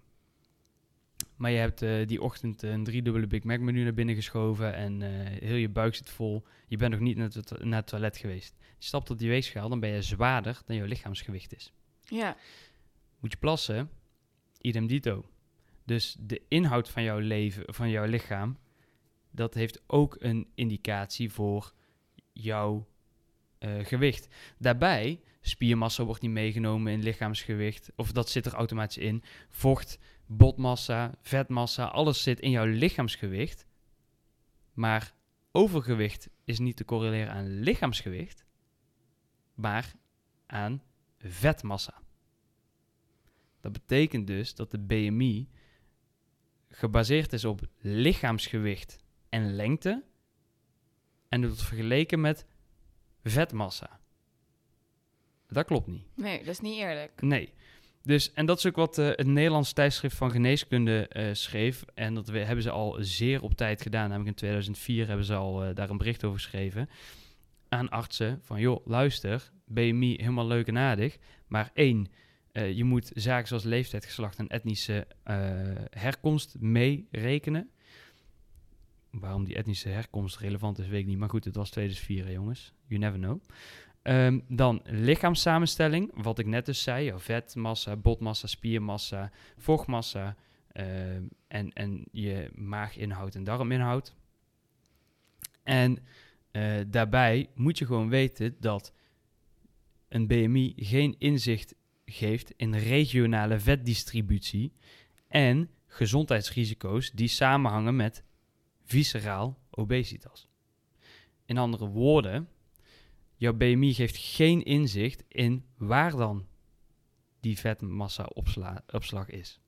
Maar 1.36 1.52
je 1.52 1.58
hebt 1.58 1.82
uh, 1.82 2.08
die 2.08 2.22
ochtend 2.22 2.62
een 2.62 2.84
driedubbele 2.84 3.28
Big 3.28 3.44
Mac 3.44 3.60
menu 3.60 3.84
naar 3.84 3.94
binnen 3.94 4.16
geschoven 4.16 4.74
en 4.74 5.02
uh, 5.02 5.10
heel 5.26 5.56
je 5.56 5.70
buik 5.70 5.96
zit 5.96 6.10
vol. 6.10 6.44
Je 6.68 6.78
bent 6.78 6.92
nog 6.92 7.00
niet 7.00 7.18
naar 7.18 7.30
het, 7.34 7.64
naar 7.64 7.80
het 7.80 7.88
toilet 7.88 8.18
geweest. 8.18 8.56
Je 8.60 8.86
stapt 8.86 9.10
op 9.10 9.18
die 9.18 9.30
weegschaal, 9.30 9.70
dan 9.70 9.80
ben 9.80 9.90
je 9.90 10.02
zwaarder 10.02 10.62
dan 10.66 10.76
jouw 10.76 10.86
lichaamsgewicht 10.86 11.56
is. 11.56 11.74
Ja. 12.02 12.38
Moet 13.20 13.32
je 13.32 13.38
plassen, 13.38 13.90
idem 14.62 14.88
dito. 14.88 15.26
Dus 15.86 16.16
de 16.20 16.42
inhoud 16.48 16.90
van 16.90 17.04
jouw 17.04 17.20
leven, 17.20 17.74
van 17.74 17.90
jouw 17.90 18.06
lichaam, 18.06 18.58
dat 19.32 19.54
heeft 19.54 19.82
ook 19.88 20.16
een 20.20 20.48
indicatie 20.56 21.32
voor 21.32 21.74
jouw 22.34 22.88
uh, 23.60 23.86
gewicht. 23.86 24.28
Daarbij, 24.58 25.22
spiermassa 25.42 26.04
wordt 26.04 26.22
niet 26.22 26.32
meegenomen 26.32 26.94
in 26.94 27.04
lichaamsgewicht, 27.04 27.92
of 27.96 28.12
dat 28.12 28.30
zit 28.30 28.46
er 28.46 28.54
automatisch 28.54 28.98
in. 28.98 29.24
Vocht, 29.50 30.00
botmassa, 30.26 31.18
vetmassa, 31.22 31.86
alles 31.86 32.24
zit 32.24 32.40
in 32.40 32.52
jouw 32.52 32.66
lichaamsgewicht. 32.66 33.66
Maar 34.74 35.14
overgewicht 35.52 36.30
is 36.44 36.60
niet 36.60 36.76
te 36.76 36.86
correleren 36.86 37.34
aan 37.34 37.60
lichaamsgewicht, 37.60 38.46
maar 39.54 39.94
aan 40.46 40.84
vetmassa. 41.18 42.02
Dat 43.60 43.72
betekent 43.72 44.28
dus 44.28 44.56
dat 44.56 44.72
de 44.72 44.80
BMI 44.80 45.50
gebaseerd 46.70 47.34
is 47.34 47.46
op 47.46 47.62
lichaamsgewicht 47.78 48.98
en 49.30 49.56
lengte 49.56 50.04
en 51.30 51.46
wordt 51.46 51.64
vergeleken 51.64 52.22
met 52.22 52.46
vetmassa. 53.24 54.00
Dat 55.48 55.66
klopt 55.66 55.88
niet. 55.88 56.04
Nee, 56.16 56.38
dat 56.38 56.48
is 56.48 56.60
niet 56.60 56.78
eerlijk. 56.78 57.22
Nee. 57.22 57.54
Dus, 58.04 58.34
en 58.34 58.46
dat 58.46 58.58
is 58.58 58.66
ook 58.66 58.76
wat 58.76 58.98
uh, 58.98 59.08
het 59.08 59.28
Nederlands 59.28 59.74
tijdschrift 59.74 60.16
van 60.16 60.32
geneeskunde 60.32 61.10
uh, 61.14 61.30
schreef. 61.34 61.84
En 61.94 62.14
dat 62.14 62.28
we, 62.28 62.40
hebben 62.40 62.64
ze 62.64 62.70
al 62.70 62.98
zeer 63.00 63.42
op 63.42 63.54
tijd 63.54 63.82
gedaan. 63.82 64.10
Namelijk 64.10 64.30
in 64.30 64.36
2004 64.36 65.08
hebben 65.08 65.26
ze 65.26 65.36
al 65.36 65.66
uh, 65.66 65.76
daar 65.76 65.90
een 65.90 65.98
bericht 65.98 66.24
over 66.24 66.40
geschreven. 66.40 66.90
Aan 67.70 67.90
artsen 67.90 68.40
van, 68.44 68.60
joh, 68.60 68.88
luister, 68.88 69.52
BMI 69.66 70.16
helemaal 70.16 70.48
leuk 70.48 70.68
en 70.68 70.78
aardig. 70.78 71.18
Maar 71.48 71.72
één, 71.74 72.08
je 72.52 72.84
moet 72.84 73.12
zaken 73.14 73.48
zoals 73.48 73.64
leeftijd, 73.64 74.06
geslacht 74.06 74.38
en 74.38 74.48
etnische 74.48 75.08
herkomst 75.90 76.56
meerekenen. 76.60 77.70
Waarom 79.12 79.44
die 79.44 79.56
etnische 79.56 79.90
herkomst 79.90 80.38
relevant 80.38 80.80
is, 80.80 80.88
weet 80.88 81.00
ik 81.00 81.06
niet. 81.06 81.18
Maar 81.18 81.30
goed, 81.30 81.46
het 81.46 81.56
was 81.56 81.70
2004, 81.70 82.26
hè, 82.26 82.32
jongens. 82.32 82.74
You 82.88 83.00
never 83.00 83.20
know. 83.20 83.42
Um, 84.04 84.44
dan 84.48 84.82
lichaamssamenstelling, 84.86 86.12
wat 86.16 86.40
ik 86.40 86.46
net 86.46 86.66
dus 86.66 86.84
zei. 86.84 87.14
Vetmassa, 87.16 87.96
botmassa, 87.96 88.48
spiermassa, 88.48 89.32
vochtmassa 89.58 90.36
um, 90.74 91.30
en, 91.48 91.74
en 91.74 92.06
je 92.12 92.50
maaginhoud 92.56 93.36
en 93.36 93.44
darminhoud. 93.44 94.16
En 95.64 95.98
uh, 96.52 96.80
daarbij 96.88 97.50
moet 97.56 97.78
je 97.78 97.86
gewoon 97.86 98.10
weten 98.10 98.56
dat 98.60 98.94
een 100.08 100.28
BMI 100.28 100.74
geen 100.76 101.16
inzicht 101.18 101.76
geeft 102.06 102.54
in 102.56 102.76
regionale 102.76 103.60
vetdistributie 103.60 104.74
en 105.28 105.70
gezondheidsrisico's 105.88 107.12
die 107.12 107.28
samenhangen 107.28 107.96
met 107.96 108.24
visceraal 108.90 109.60
obesitas. 109.70 110.48
In 111.46 111.58
andere 111.58 111.88
woorden, 111.88 112.50
jouw 113.36 113.54
BMI 113.54 113.94
geeft 113.94 114.18
geen 114.18 114.64
inzicht 114.64 115.24
in 115.28 115.66
waar 115.78 116.12
dan 116.12 116.48
die 117.40 117.60
vetmassa-opslag 117.60 119.30
is. 119.30 119.60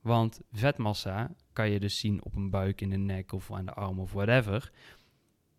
Want 0.00 0.40
vetmassa 0.52 1.34
kan 1.52 1.70
je 1.70 1.80
dus 1.80 1.98
zien 1.98 2.24
op 2.24 2.34
een 2.34 2.50
buik, 2.50 2.80
in 2.80 2.90
de 2.90 2.96
nek 2.96 3.32
of 3.32 3.52
aan 3.52 3.64
de 3.64 3.72
arm 3.72 4.00
of 4.00 4.12
whatever. 4.12 4.72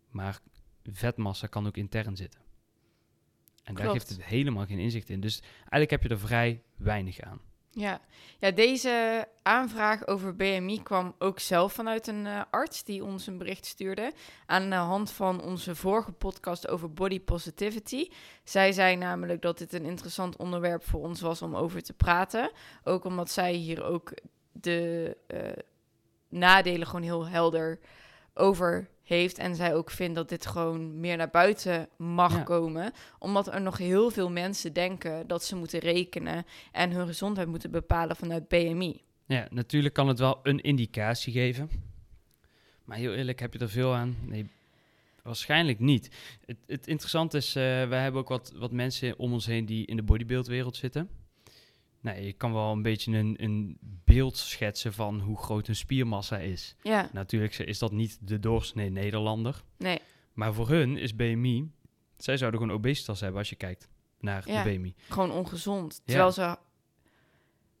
Maar 0.08 0.40
vetmassa 0.82 1.46
kan 1.46 1.66
ook 1.66 1.76
intern 1.76 2.16
zitten. 2.16 2.40
En 2.40 3.74
Klopt. 3.74 3.80
daar 3.80 3.90
geeft 3.90 4.08
het 4.08 4.24
helemaal 4.24 4.66
geen 4.66 4.78
inzicht 4.78 5.10
in. 5.10 5.20
Dus 5.20 5.40
eigenlijk 5.58 5.90
heb 5.90 6.02
je 6.02 6.08
er 6.08 6.18
vrij 6.18 6.62
weinig 6.76 7.20
aan. 7.20 7.40
Ja. 7.72 8.00
ja, 8.38 8.50
deze 8.50 9.26
aanvraag 9.42 10.06
over 10.06 10.36
BMI 10.36 10.82
kwam 10.82 11.14
ook 11.18 11.38
zelf 11.38 11.72
vanuit 11.72 12.06
een 12.06 12.26
uh, 12.26 12.42
arts 12.50 12.84
die 12.84 13.04
ons 13.04 13.26
een 13.26 13.38
bericht 13.38 13.66
stuurde. 13.66 14.12
Aan 14.46 14.70
de 14.70 14.76
hand 14.76 15.10
van 15.10 15.42
onze 15.42 15.74
vorige 15.74 16.12
podcast 16.12 16.68
over 16.68 16.92
body 16.92 17.20
positivity. 17.20 18.08
Zij 18.44 18.72
zei 18.72 18.96
namelijk 18.96 19.42
dat 19.42 19.58
dit 19.58 19.72
een 19.72 19.84
interessant 19.84 20.36
onderwerp 20.36 20.84
voor 20.84 21.00
ons 21.00 21.20
was 21.20 21.42
om 21.42 21.56
over 21.56 21.82
te 21.82 21.92
praten. 21.92 22.50
Ook 22.84 23.04
omdat 23.04 23.30
zij 23.30 23.52
hier 23.52 23.84
ook 23.84 24.12
de 24.52 25.16
uh, 25.28 25.40
nadelen 26.28 26.86
gewoon 26.86 27.02
heel 27.02 27.26
helder 27.26 27.78
over 28.34 28.88
heeft. 29.10 29.38
En 29.38 29.54
zij 29.54 29.74
ook 29.74 29.90
vindt 29.90 30.14
dat 30.14 30.28
dit 30.28 30.46
gewoon 30.46 31.00
meer 31.00 31.16
naar 31.16 31.30
buiten 31.30 31.88
mag 31.96 32.32
ja. 32.32 32.42
komen. 32.42 32.92
Omdat 33.18 33.54
er 33.54 33.60
nog 33.60 33.78
heel 33.78 34.10
veel 34.10 34.30
mensen 34.30 34.72
denken 34.72 35.26
dat 35.26 35.44
ze 35.44 35.56
moeten 35.56 35.78
rekenen 35.78 36.44
en 36.72 36.90
hun 36.90 37.06
gezondheid 37.06 37.48
moeten 37.48 37.70
bepalen 37.70 38.16
vanuit 38.16 38.48
BMI. 38.48 39.02
Ja, 39.26 39.46
natuurlijk 39.50 39.94
kan 39.94 40.08
het 40.08 40.18
wel 40.18 40.40
een 40.42 40.60
indicatie 40.60 41.32
geven. 41.32 41.70
Maar 42.84 42.96
heel 42.96 43.14
eerlijk, 43.14 43.40
heb 43.40 43.52
je 43.52 43.58
er 43.58 43.70
veel 43.70 43.94
aan? 43.94 44.16
Nee, 44.26 44.46
waarschijnlijk 45.22 45.78
niet. 45.78 46.10
Het, 46.46 46.56
het 46.66 46.86
interessante 46.86 47.36
is, 47.36 47.48
uh, 47.48 47.62
wij 47.62 48.02
hebben 48.02 48.20
ook 48.20 48.28
wat, 48.28 48.52
wat 48.56 48.72
mensen 48.72 49.18
om 49.18 49.32
ons 49.32 49.46
heen 49.46 49.66
die 49.66 49.86
in 49.86 49.96
de 49.96 50.02
bodybuildwereld 50.02 50.76
zitten. 50.76 51.08
Nou, 52.00 52.20
je 52.20 52.32
kan 52.32 52.52
wel 52.52 52.72
een 52.72 52.82
beetje 52.82 53.16
een, 53.16 53.34
een 53.38 53.78
beeld 53.80 54.36
schetsen 54.36 54.92
van 54.92 55.20
hoe 55.20 55.38
groot 55.38 55.68
een 55.68 55.76
spiermassa 55.76 56.38
is. 56.38 56.76
Ja. 56.82 57.08
Natuurlijk 57.12 57.58
is 57.58 57.78
dat 57.78 57.92
niet 57.92 58.18
de 58.20 58.38
doorsnee 58.38 58.90
Nederlander. 58.90 59.62
Nee. 59.76 59.98
Maar 60.32 60.54
voor 60.54 60.68
hun 60.68 60.96
is 60.96 61.16
BMI... 61.16 61.70
Zij 62.16 62.36
zouden 62.36 62.60
gewoon 62.60 62.76
obesitas 62.76 63.20
hebben 63.20 63.38
als 63.38 63.48
je 63.48 63.56
kijkt 63.56 63.88
naar 64.18 64.48
ja, 64.48 64.62
de 64.62 64.70
BMI. 64.70 64.94
Gewoon 65.08 65.30
ongezond. 65.30 66.02
Terwijl 66.04 66.32
ze 66.32 66.56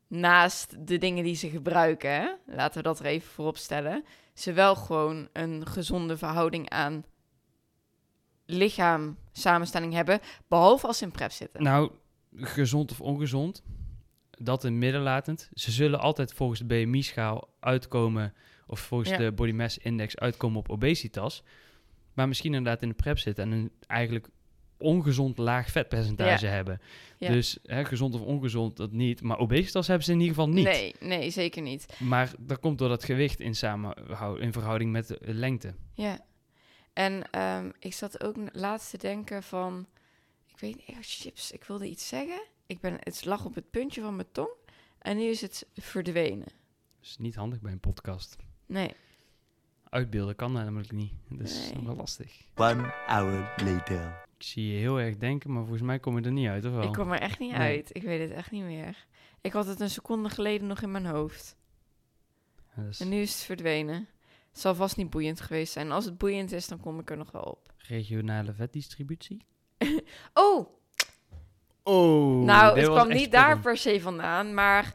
naast 0.06 0.86
de 0.86 0.98
dingen 0.98 1.24
die 1.24 1.34
ze 1.34 1.48
gebruiken, 1.48 2.38
laten 2.46 2.76
we 2.76 2.82
dat 2.82 2.98
er 2.98 3.04
even 3.04 3.30
voorop 3.30 3.56
stellen, 3.56 4.04
ze 4.34 4.52
wel 4.52 4.74
gewoon 4.74 5.28
een 5.32 5.66
gezonde 5.66 6.16
verhouding 6.16 6.68
aan 6.70 7.04
lichaam 8.44 9.18
samenstelling 9.32 9.92
hebben, 9.92 10.20
behalve 10.48 10.86
als 10.86 10.98
ze 10.98 11.04
in 11.04 11.10
prep 11.10 11.30
zitten. 11.30 11.62
Nou, 11.62 11.90
gezond 12.36 12.90
of 12.90 13.00
ongezond, 13.00 13.62
dat 14.42 14.64
in 14.64 14.78
midden 14.78 15.00
latend. 15.02 15.50
Ze 15.54 15.70
zullen 15.70 16.00
altijd 16.00 16.32
volgens 16.32 16.58
de 16.58 16.64
BMI-schaal 16.66 17.48
uitkomen, 17.60 18.34
of 18.66 18.80
volgens 18.80 19.10
Ja. 19.10 19.16
de 19.16 19.32
Body 19.32 19.52
Mass 19.52 19.78
Index 19.78 20.16
uitkomen 20.16 20.58
op 20.58 20.70
obesitas. 20.70 21.42
Maar 22.14 22.28
misschien 22.28 22.54
inderdaad 22.54 22.82
in 22.82 22.88
de 22.88 22.94
prep 22.94 23.18
zitten 23.18 23.44
en 23.44 23.50
een, 23.52 23.70
eigenlijk 23.86 24.28
ongezond 24.78 25.38
laag 25.38 25.70
vetpercentage 25.70 26.46
hebben. 26.46 26.80
Ja. 27.18 27.28
Dus 27.32 27.58
hè, 27.62 27.84
gezond 27.84 28.14
of 28.14 28.20
ongezond, 28.20 28.76
dat 28.76 28.92
niet. 28.92 29.22
Maar 29.22 29.38
obesitas 29.38 29.86
hebben 29.86 30.04
ze 30.04 30.12
in 30.12 30.20
ieder 30.20 30.34
geval 30.34 30.50
niet. 30.50 30.64
Nee, 30.64 30.94
nee, 31.00 31.30
zeker 31.30 31.62
niet. 31.62 31.86
Maar 31.98 32.32
dat 32.38 32.58
komt 32.60 32.78
door 32.78 32.88
dat 32.88 33.04
gewicht 33.04 33.40
in, 33.40 33.54
samenhou- 33.54 34.40
in 34.40 34.52
verhouding 34.52 34.92
met 34.92 35.06
de 35.08 35.18
lengte. 35.20 35.74
Ja. 35.94 36.18
En 36.92 37.30
ehm, 37.30 37.70
ik 37.78 37.94
zat 37.94 38.24
ook 38.24 38.36
laatst 38.52 38.90
te 38.90 38.98
denken 38.98 39.42
van... 39.42 39.86
Ik 40.46 40.58
weet 40.60 40.76
niet, 40.76 40.88
oh, 40.96 40.96
chips, 41.00 41.52
ik 41.52 41.64
wilde 41.64 41.88
iets 41.88 42.08
zeggen. 42.08 42.42
Ik 42.70 42.80
ben, 42.80 42.96
het 43.00 43.24
lag 43.24 43.44
op 43.44 43.54
het 43.54 43.70
puntje 43.70 44.00
van 44.00 44.16
mijn 44.16 44.28
tong. 44.32 44.48
En 44.98 45.16
nu 45.16 45.22
is 45.22 45.40
het 45.40 45.66
verdwenen. 45.74 46.44
Dat 46.98 47.08
is 47.08 47.16
niet 47.18 47.34
handig 47.34 47.60
bij 47.60 47.72
een 47.72 47.80
podcast. 47.80 48.36
Nee. 48.66 48.94
Uitbeelden 49.88 50.36
kan 50.36 50.52
namelijk 50.52 50.92
niet. 50.92 51.12
Dat 51.28 51.40
is 51.48 51.72
Nee. 51.74 51.84
wel 51.84 51.96
lastig. 51.96 52.42
One 52.54 52.92
hour 53.06 53.54
later. 53.64 54.24
Ik 54.38 54.42
zie 54.46 54.72
je 54.72 54.78
heel 54.78 55.00
erg 55.00 55.16
denken, 55.16 55.50
maar 55.52 55.60
volgens 55.62 55.82
mij 55.82 55.98
kom 55.98 56.18
je 56.18 56.24
er 56.24 56.32
niet 56.32 56.48
uit, 56.48 56.64
of 56.64 56.72
wel? 56.72 56.82
Ik 56.82 56.92
kom 56.92 57.12
er 57.12 57.20
echt 57.20 57.38
niet 57.38 57.50
Nee. 57.56 57.76
uit. 57.76 57.90
Ik 57.96 58.02
weet 58.02 58.20
het 58.28 58.30
echt 58.30 58.50
niet 58.50 58.64
meer. 58.64 59.06
Ik 59.40 59.52
had 59.52 59.66
het 59.66 59.80
een 59.80 59.90
seconde 59.90 60.28
geleden 60.28 60.66
nog 60.66 60.82
in 60.82 60.90
mijn 60.90 61.06
hoofd. 61.06 61.56
Dat 62.76 62.84
is 62.86 63.00
En 63.00 63.08
nu 63.08 63.20
is 63.20 63.32
het 63.34 63.42
verdwenen. 63.42 64.08
Het 64.50 64.60
zal 64.60 64.74
vast 64.74 64.96
niet 64.96 65.10
boeiend 65.10 65.40
geweest 65.40 65.72
zijn. 65.72 65.92
Als 65.92 66.04
het 66.04 66.18
boeiend 66.18 66.52
is, 66.52 66.68
dan 66.68 66.80
kom 66.80 66.98
ik 66.98 67.10
er 67.10 67.16
nog 67.16 67.30
wel 67.30 67.42
op. 67.42 67.72
regionale 67.76 68.52
vetdistributie. 68.52 69.44
Oh, 70.34 70.78
Oh, 71.82 72.44
nou, 72.44 72.78
het 72.78 72.88
kwam 72.88 73.08
niet 73.08 73.32
daar 73.32 73.58
per 73.58 73.76
se 73.76 74.00
vandaan, 74.00 74.54
maar 74.54 74.94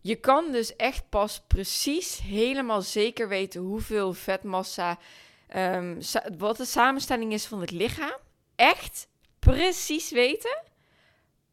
je 0.00 0.14
kan 0.14 0.52
dus 0.52 0.76
echt 0.76 1.08
pas 1.08 1.40
precies 1.46 2.20
helemaal 2.20 2.82
zeker 2.82 3.28
weten 3.28 3.60
hoeveel 3.60 4.12
vetmassa, 4.12 4.98
ehm, 5.46 6.02
wat 6.38 6.56
de 6.56 6.64
samenstelling 6.64 7.32
is 7.32 7.46
van 7.46 7.60
het 7.60 7.70
lichaam. 7.70 8.18
Echt 8.56 9.08
precies 9.38 10.10
weten. 10.10 10.62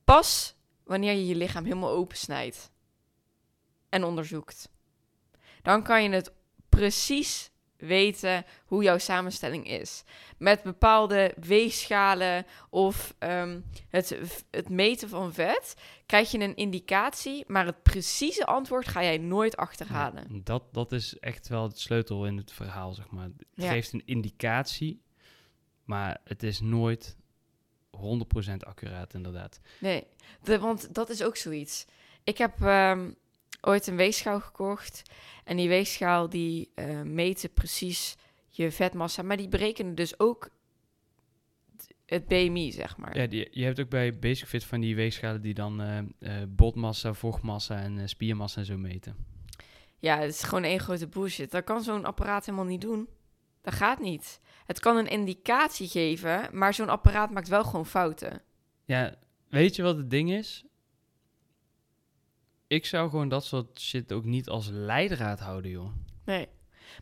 Pas 0.04 0.56
wanneer 0.84 1.14
je 1.14 1.28
je 1.28 1.36
lichaam 1.36 1.64
helemaal 1.64 1.90
opensnijdt 1.90 2.72
en 3.90 4.04
onderzoekt. 4.04 4.70
Dan 5.62 5.84
kan 5.84 6.04
je 6.04 6.10
het 6.10 6.34
precies 6.70 7.52
weten 7.88 8.46
hoe 8.66 8.84
jouw 8.84 8.98
samenstelling 8.98 9.70
is. 9.70 10.04
Met 10.38 10.64
bepaalde 10.64 11.34
weegschalen 11.40 12.46
of 12.70 13.16
ehm, 13.20 13.60
het, 13.90 14.18
het 14.52 14.70
meten 14.70 15.10
van 15.10 15.34
vet 15.34 15.76
krijg 16.06 16.32
je 16.32 16.40
een 16.40 16.56
indicatie, 16.56 17.44
maar 17.48 17.66
het 17.66 17.84
precieze 17.84 18.46
antwoord 18.46 18.88
ga 18.88 19.04
jij 19.04 19.18
nooit 19.18 19.58
achterhalen. 19.58 20.26
Ja, 20.30 20.40
dat, 20.44 20.64
dat 20.72 20.92
is 20.92 21.20
echt 21.20 21.48
wel 21.48 21.64
het 21.64 21.80
sleutel 21.80 22.26
in 22.26 22.38
het 22.38 22.52
verhaal, 22.52 22.94
zeg 22.94 23.10
maar. 23.10 23.24
Het 23.24 23.34
Ja. 23.54 23.70
geeft 23.72 23.94
een 23.94 24.06
indicatie, 24.06 25.02
maar 25.84 26.22
het 26.24 26.44
is 26.44 26.60
nooit 26.60 27.16
100% 27.98 28.00
accuraat, 28.60 29.14
inderdaad. 29.14 29.60
Nee, 29.80 30.08
de, 30.44 30.60
want 30.60 30.94
dat 30.94 31.10
is 31.10 31.24
ook 31.24 31.38
zoiets. 31.38 31.86
Ik 32.24 32.38
heb 32.38 32.62
ehm, 32.62 33.12
ooit 33.66 33.88
een 33.88 33.96
weegschaal 33.96 34.40
gekocht 34.40 35.02
en 35.44 35.58
die 35.58 35.68
weegschaal 35.68 36.30
die 36.30 36.72
eh 36.76 37.02
meten 37.02 37.54
precies 37.54 38.16
je 38.50 38.72
vetmassa, 38.72 39.22
maar 39.22 39.38
die 39.38 39.48
berekenen 39.48 39.96
dus 39.96 40.20
ook 40.20 40.50
het 42.06 42.28
BMI, 42.28 42.72
zeg 42.72 42.98
maar. 42.98 43.18
Ja, 43.18 43.28
die, 43.28 43.48
je 43.52 43.64
hebt 43.64 43.80
ook 43.80 43.90
bij 43.90 44.20
Basic 44.20 44.48
Fit 44.48 44.64
van 44.64 44.80
die 44.80 44.96
weegschalen 44.96 45.42
die 45.42 45.54
dan 45.54 45.82
eh, 45.82 45.98
eh, 45.98 46.48
botmassa, 46.50 47.14
vochtmassa 47.14 47.80
en 47.80 48.10
spiermassa 48.10 48.60
en 48.60 48.66
zo 48.66 48.78
meten. 48.78 49.16
Ja, 50.00 50.20
het 50.20 50.30
is 50.30 50.44
gewoon 50.44 50.64
één 50.64 50.80
grote 50.80 51.08
bullshit. 51.08 51.52
Dat 51.52 51.64
kan 51.64 51.84
zo'n 51.84 52.06
apparaat 52.06 52.46
helemaal 52.46 52.66
niet 52.66 52.82
doen. 52.82 53.08
Dat 53.62 53.74
gaat 53.74 54.00
niet. 54.00 54.40
Het 54.66 54.80
kan 54.80 54.98
een 54.98 55.08
indicatie 55.08 55.88
geven, 55.88 56.50
maar 56.52 56.74
zo'n 56.74 56.90
apparaat 56.90 57.32
maakt 57.32 57.48
wel 57.48 57.64
gewoon 57.64 57.86
fouten. 57.86 58.42
Ja, 58.86 59.16
weet 59.50 59.76
je 59.76 59.84
wat 59.84 59.98
het 59.98 60.10
ding 60.10 60.32
is? 60.32 60.66
Ik 62.74 62.86
zou 62.86 63.10
gewoon 63.10 63.30
dat 63.30 63.46
soort 63.46 63.80
shit 63.80 64.14
ook 64.14 64.26
niet 64.26 64.50
als 64.50 64.68
leidraad 64.72 65.40
houden, 65.40 65.72
joh. 65.72 65.92
Nee. 66.26 66.48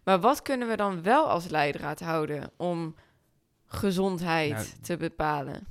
Maar 0.03 0.19
wat 0.19 0.41
kunnen 0.41 0.67
we 0.67 0.75
dan 0.75 1.01
wel 1.01 1.29
als 1.29 1.47
leidraad 1.47 1.99
houden 1.99 2.51
om 2.57 2.95
gezondheid 3.65 4.51
Nou, 4.51 4.65
te 4.81 4.97
bepalen? 4.97 5.67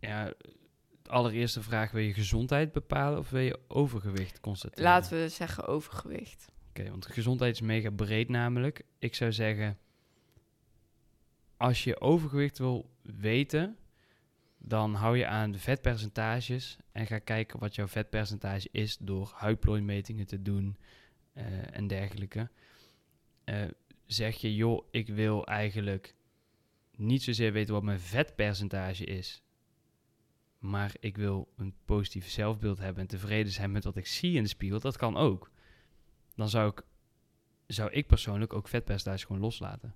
Ja, 0.00 0.24
de 1.02 1.10
allereerste 1.10 1.62
vraag, 1.62 1.90
wil 1.90 2.02
je 2.02 2.12
gezondheid 2.12 2.72
bepalen 2.72 3.18
of 3.18 3.30
wil 3.30 3.40
je 3.40 3.58
overgewicht 3.68 4.40
constateren? 4.40 4.84
Laten 4.84 5.22
we 5.22 5.28
zeggen 5.28 5.66
overgewicht. 5.66 6.48
Oké, 6.68 6.90
want 6.90 7.06
gezondheid 7.06 7.54
is 7.54 7.60
mega 7.60 7.90
breed 7.90 8.28
namelijk. 8.28 8.82
Ik 8.98 9.14
zou 9.14 9.32
zeggen, 9.32 9.78
als 11.56 11.84
je 11.84 12.00
overgewicht 12.00 12.58
wil 12.58 12.90
weten, 13.02 13.76
dan 14.62 14.94
hou 14.94 15.16
je 15.16 15.26
aan 15.26 15.50
de 15.50 15.58
vetpercentages 15.58 16.78
en 16.92 17.06
ga 17.06 17.18
kijken 17.18 17.58
wat 17.58 17.74
jouw 17.74 17.88
vetpercentage 17.88 18.68
is 18.72 18.96
door 18.96 19.32
huidplooimetingen 19.34 20.26
te 20.26 20.42
doen 20.42 20.76
eh, 21.32 21.76
en 21.76 21.86
dergelijke. 21.86 22.50
Eh, 23.44 23.64
zeg 24.06 24.36
je, 24.36 24.54
joh, 24.54 24.86
ik 24.90 25.08
wil 25.08 25.46
eigenlijk 25.46 26.14
niet 26.96 27.22
zozeer 27.22 27.52
weten 27.52 27.74
wat 27.74 27.82
mijn 27.82 28.00
vetpercentage 28.00 29.04
is, 29.04 29.42
maar 30.58 30.94
ik 31.00 31.16
wil 31.16 31.52
een 31.56 31.74
positief 31.84 32.28
zelfbeeld 32.28 32.78
hebben 32.78 33.02
en 33.02 33.08
tevreden 33.08 33.52
zijn 33.52 33.72
met 33.72 33.84
wat 33.84 33.96
ik 33.96 34.06
zie 34.06 34.36
in 34.36 34.42
de 34.42 34.48
spiegel, 34.48 34.80
dat 34.80 34.96
kan 34.96 35.16
ook 35.16 35.50
dan 36.40 36.48
zou 36.48 36.70
ik, 36.70 36.82
zou 37.66 37.90
ik 37.90 38.06
persoonlijk 38.06 38.52
ook 38.52 38.68
vetpercentage 38.68 39.26
gewoon 39.26 39.42
loslaten. 39.42 39.94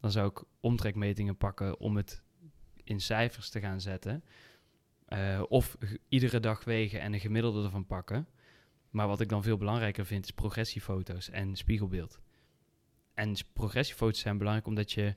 Dan 0.00 0.10
zou 0.10 0.28
ik 0.30 0.44
omtrekmetingen 0.60 1.36
pakken 1.36 1.80
om 1.80 1.96
het 1.96 2.22
in 2.84 3.00
cijfers 3.00 3.48
te 3.48 3.60
gaan 3.60 3.80
zetten. 3.80 4.24
Eh, 5.06 5.42
of 5.48 5.76
iedere 6.08 6.40
dag 6.40 6.64
wegen 6.64 7.00
en 7.00 7.12
een 7.12 7.20
gemiddelde 7.20 7.64
ervan 7.64 7.86
pakken. 7.86 8.28
Maar 8.90 9.08
wat 9.08 9.20
ik 9.20 9.28
dan 9.28 9.42
veel 9.42 9.56
belangrijker 9.56 10.06
vind, 10.06 10.24
is 10.24 10.30
progressiefoto's 10.30 11.30
en 11.30 11.56
spiegelbeeld. 11.56 12.20
En 13.14 13.34
progressiefoto's 13.52 14.20
zijn 14.20 14.38
belangrijk 14.38 14.68
omdat 14.68 14.92
je, 14.92 15.14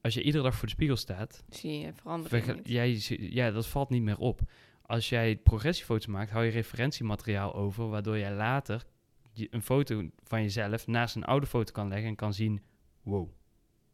als 0.00 0.14
je 0.14 0.22
iedere 0.22 0.44
dag 0.44 0.54
voor 0.54 0.66
de 0.66 0.74
spiegel 0.74 0.96
staat, 0.96 1.44
Zie 1.48 1.78
je 1.78 1.92
verandering 1.92 2.60
jij, 2.62 3.02
ja, 3.08 3.50
dat 3.50 3.66
valt 3.66 3.90
niet 3.90 4.02
meer 4.02 4.18
op. 4.18 4.40
Als 4.82 5.08
jij 5.08 5.36
progressiefoto's 5.36 6.06
maakt, 6.06 6.30
hou 6.30 6.44
je 6.44 6.50
referentiemateriaal 6.50 7.54
over, 7.54 7.88
waardoor 7.88 8.18
jij 8.18 8.34
later 8.34 8.86
een 9.34 9.62
foto 9.62 10.10
van 10.22 10.42
jezelf 10.42 10.86
naast 10.86 11.16
een 11.16 11.24
oude 11.24 11.46
foto 11.46 11.72
kan 11.72 11.88
leggen 11.88 12.08
en 12.08 12.16
kan 12.16 12.34
zien, 12.34 12.62
wow, 13.02 13.30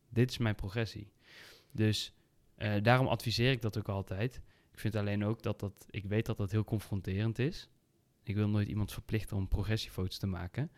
dit 0.09 0.31
is 0.31 0.39
mijn 0.39 0.55
progressie. 0.55 1.13
Dus 1.73 2.13
eh, 2.57 2.83
daarom 2.83 3.07
adviseer 3.07 3.51
ik 3.51 3.63
dat 3.63 3.79
ook 3.79 3.89
altijd. 3.89 4.41
Ik 4.73 4.79
vind 4.79 4.97
alleen 4.97 5.25
ook 5.25 5.43
dat 5.43 5.61
dat, 5.61 5.87
ik 5.91 6.05
weet 6.05 6.27
dat 6.27 6.37
dat 6.37 6.51
heel 6.51 6.65
confronterend 6.65 7.39
is. 7.39 7.69
Ik 8.23 8.35
wil 8.35 8.49
nooit 8.49 8.69
iemand 8.69 8.93
verplichten 8.93 9.37
om 9.37 9.49
progressiefoto's 9.49 10.19
te 10.19 10.27
maken, 10.27 10.71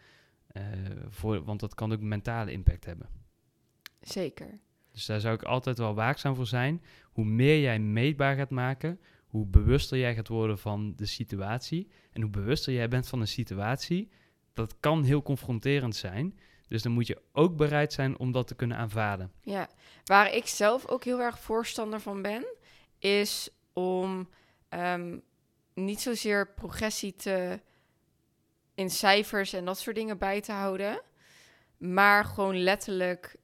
eh, 0.46 0.62
voor, 1.08 1.44
want 1.44 1.60
dat 1.60 1.74
kan 1.74 1.92
ook 1.92 2.00
mentale 2.00 2.52
impact 2.52 2.84
hebben. 2.84 3.08
Zeker. 4.00 4.58
Dus 4.92 5.06
daar 5.06 5.20
zou 5.20 5.34
ik 5.34 5.42
altijd 5.42 5.78
wel 5.78 5.94
waakzaam 5.94 6.34
voor 6.34 6.46
zijn. 6.46 6.82
Hoe 7.04 7.24
meer 7.24 7.60
jij 7.60 7.78
meetbaar 7.78 8.36
gaat 8.36 8.50
maken, 8.50 9.00
hoe 9.26 9.46
bewuster 9.46 9.98
jij 9.98 10.14
gaat 10.14 10.28
worden 10.28 10.58
van 10.58 10.92
de 10.96 11.06
situatie. 11.06 11.88
En 12.12 12.22
hoe 12.22 12.30
bewuster 12.30 12.72
jij 12.72 12.88
bent 12.88 13.08
van 13.08 13.20
een 13.20 13.28
situatie, 13.28 14.08
dat 14.52 14.80
kan 14.80 15.04
heel 15.04 15.22
confronterend 15.22 15.96
zijn. 15.96 16.38
Dus 16.68 16.82
dan 16.82 16.92
moet 16.92 17.06
je 17.06 17.22
ook 17.32 17.56
bereid 17.56 17.92
zijn 17.92 18.18
om 18.18 18.32
dat 18.32 18.46
te 18.46 18.54
kunnen 18.54 18.76
aanvaarden. 18.76 19.32
Ja, 19.40 19.68
waar 20.04 20.34
ik 20.34 20.46
zelf 20.46 20.86
ook 20.86 21.04
heel 21.04 21.20
erg 21.20 21.38
voorstander 21.38 22.00
van 22.00 22.22
ben, 22.22 22.46
is 22.98 23.50
om 23.72 24.28
ehm, 24.68 25.18
niet 25.74 26.00
zozeer 26.00 26.48
progressie 26.48 27.16
te 27.16 27.60
in 28.74 28.90
cijfers 28.90 29.52
en 29.52 29.64
dat 29.64 29.78
soort 29.78 29.96
dingen 29.96 30.18
bij 30.18 30.40
te 30.40 30.52
houden, 30.52 31.02
maar 31.76 32.24
gewoon 32.24 32.62
letterlijk 32.62 33.36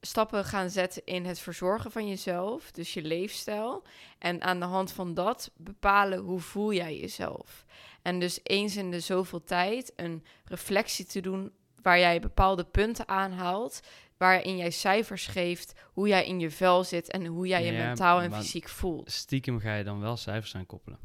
stappen 0.00 0.44
gaan 0.44 0.70
zetten 0.70 1.02
in 1.04 1.24
het 1.24 1.38
verzorgen 1.38 1.90
van 1.90 2.08
jezelf, 2.08 2.70
dus 2.70 2.94
je 2.94 3.02
leefstijl, 3.02 3.82
en 4.18 4.42
aan 4.42 4.60
de 4.60 4.66
hand 4.66 4.92
van 4.92 5.14
dat 5.14 5.50
bepalen 5.56 6.18
hoe 6.18 6.40
voel 6.40 6.72
jij 6.72 6.98
jezelf. 6.98 7.64
En 8.02 8.20
dus 8.20 8.40
eens 8.42 8.76
in 8.76 8.90
de 8.90 9.00
zoveel 9.00 9.44
tijd 9.44 9.92
een 9.96 10.24
reflectie 10.44 11.04
te 11.04 11.20
doen 11.20 11.52
waar 11.88 11.98
jij 11.98 12.20
bepaalde 12.20 12.64
punten 12.64 13.08
aanhaalt 13.08 13.80
waarin 14.16 14.56
jij 14.56 14.70
cijfers 14.70 15.26
geeft 15.26 15.72
hoe 15.92 16.08
jij 16.08 16.26
in 16.26 16.40
je 16.40 16.50
vel 16.50 16.84
zit 16.84 17.10
en 17.10 17.26
hoe 17.26 17.46
jij 17.46 17.64
je 17.64 17.72
Ja, 17.72 17.86
mentaal 17.86 18.20
en 18.20 18.32
fysiek 18.32 18.68
voelt. 18.68 19.10
Stiekem 19.10 19.60
ga 19.60 19.74
je 19.74 19.84
dan 19.84 20.00
wel 20.00 20.16
cijfers 20.16 20.54
aan 20.54 20.66
koppelen. 20.66 20.98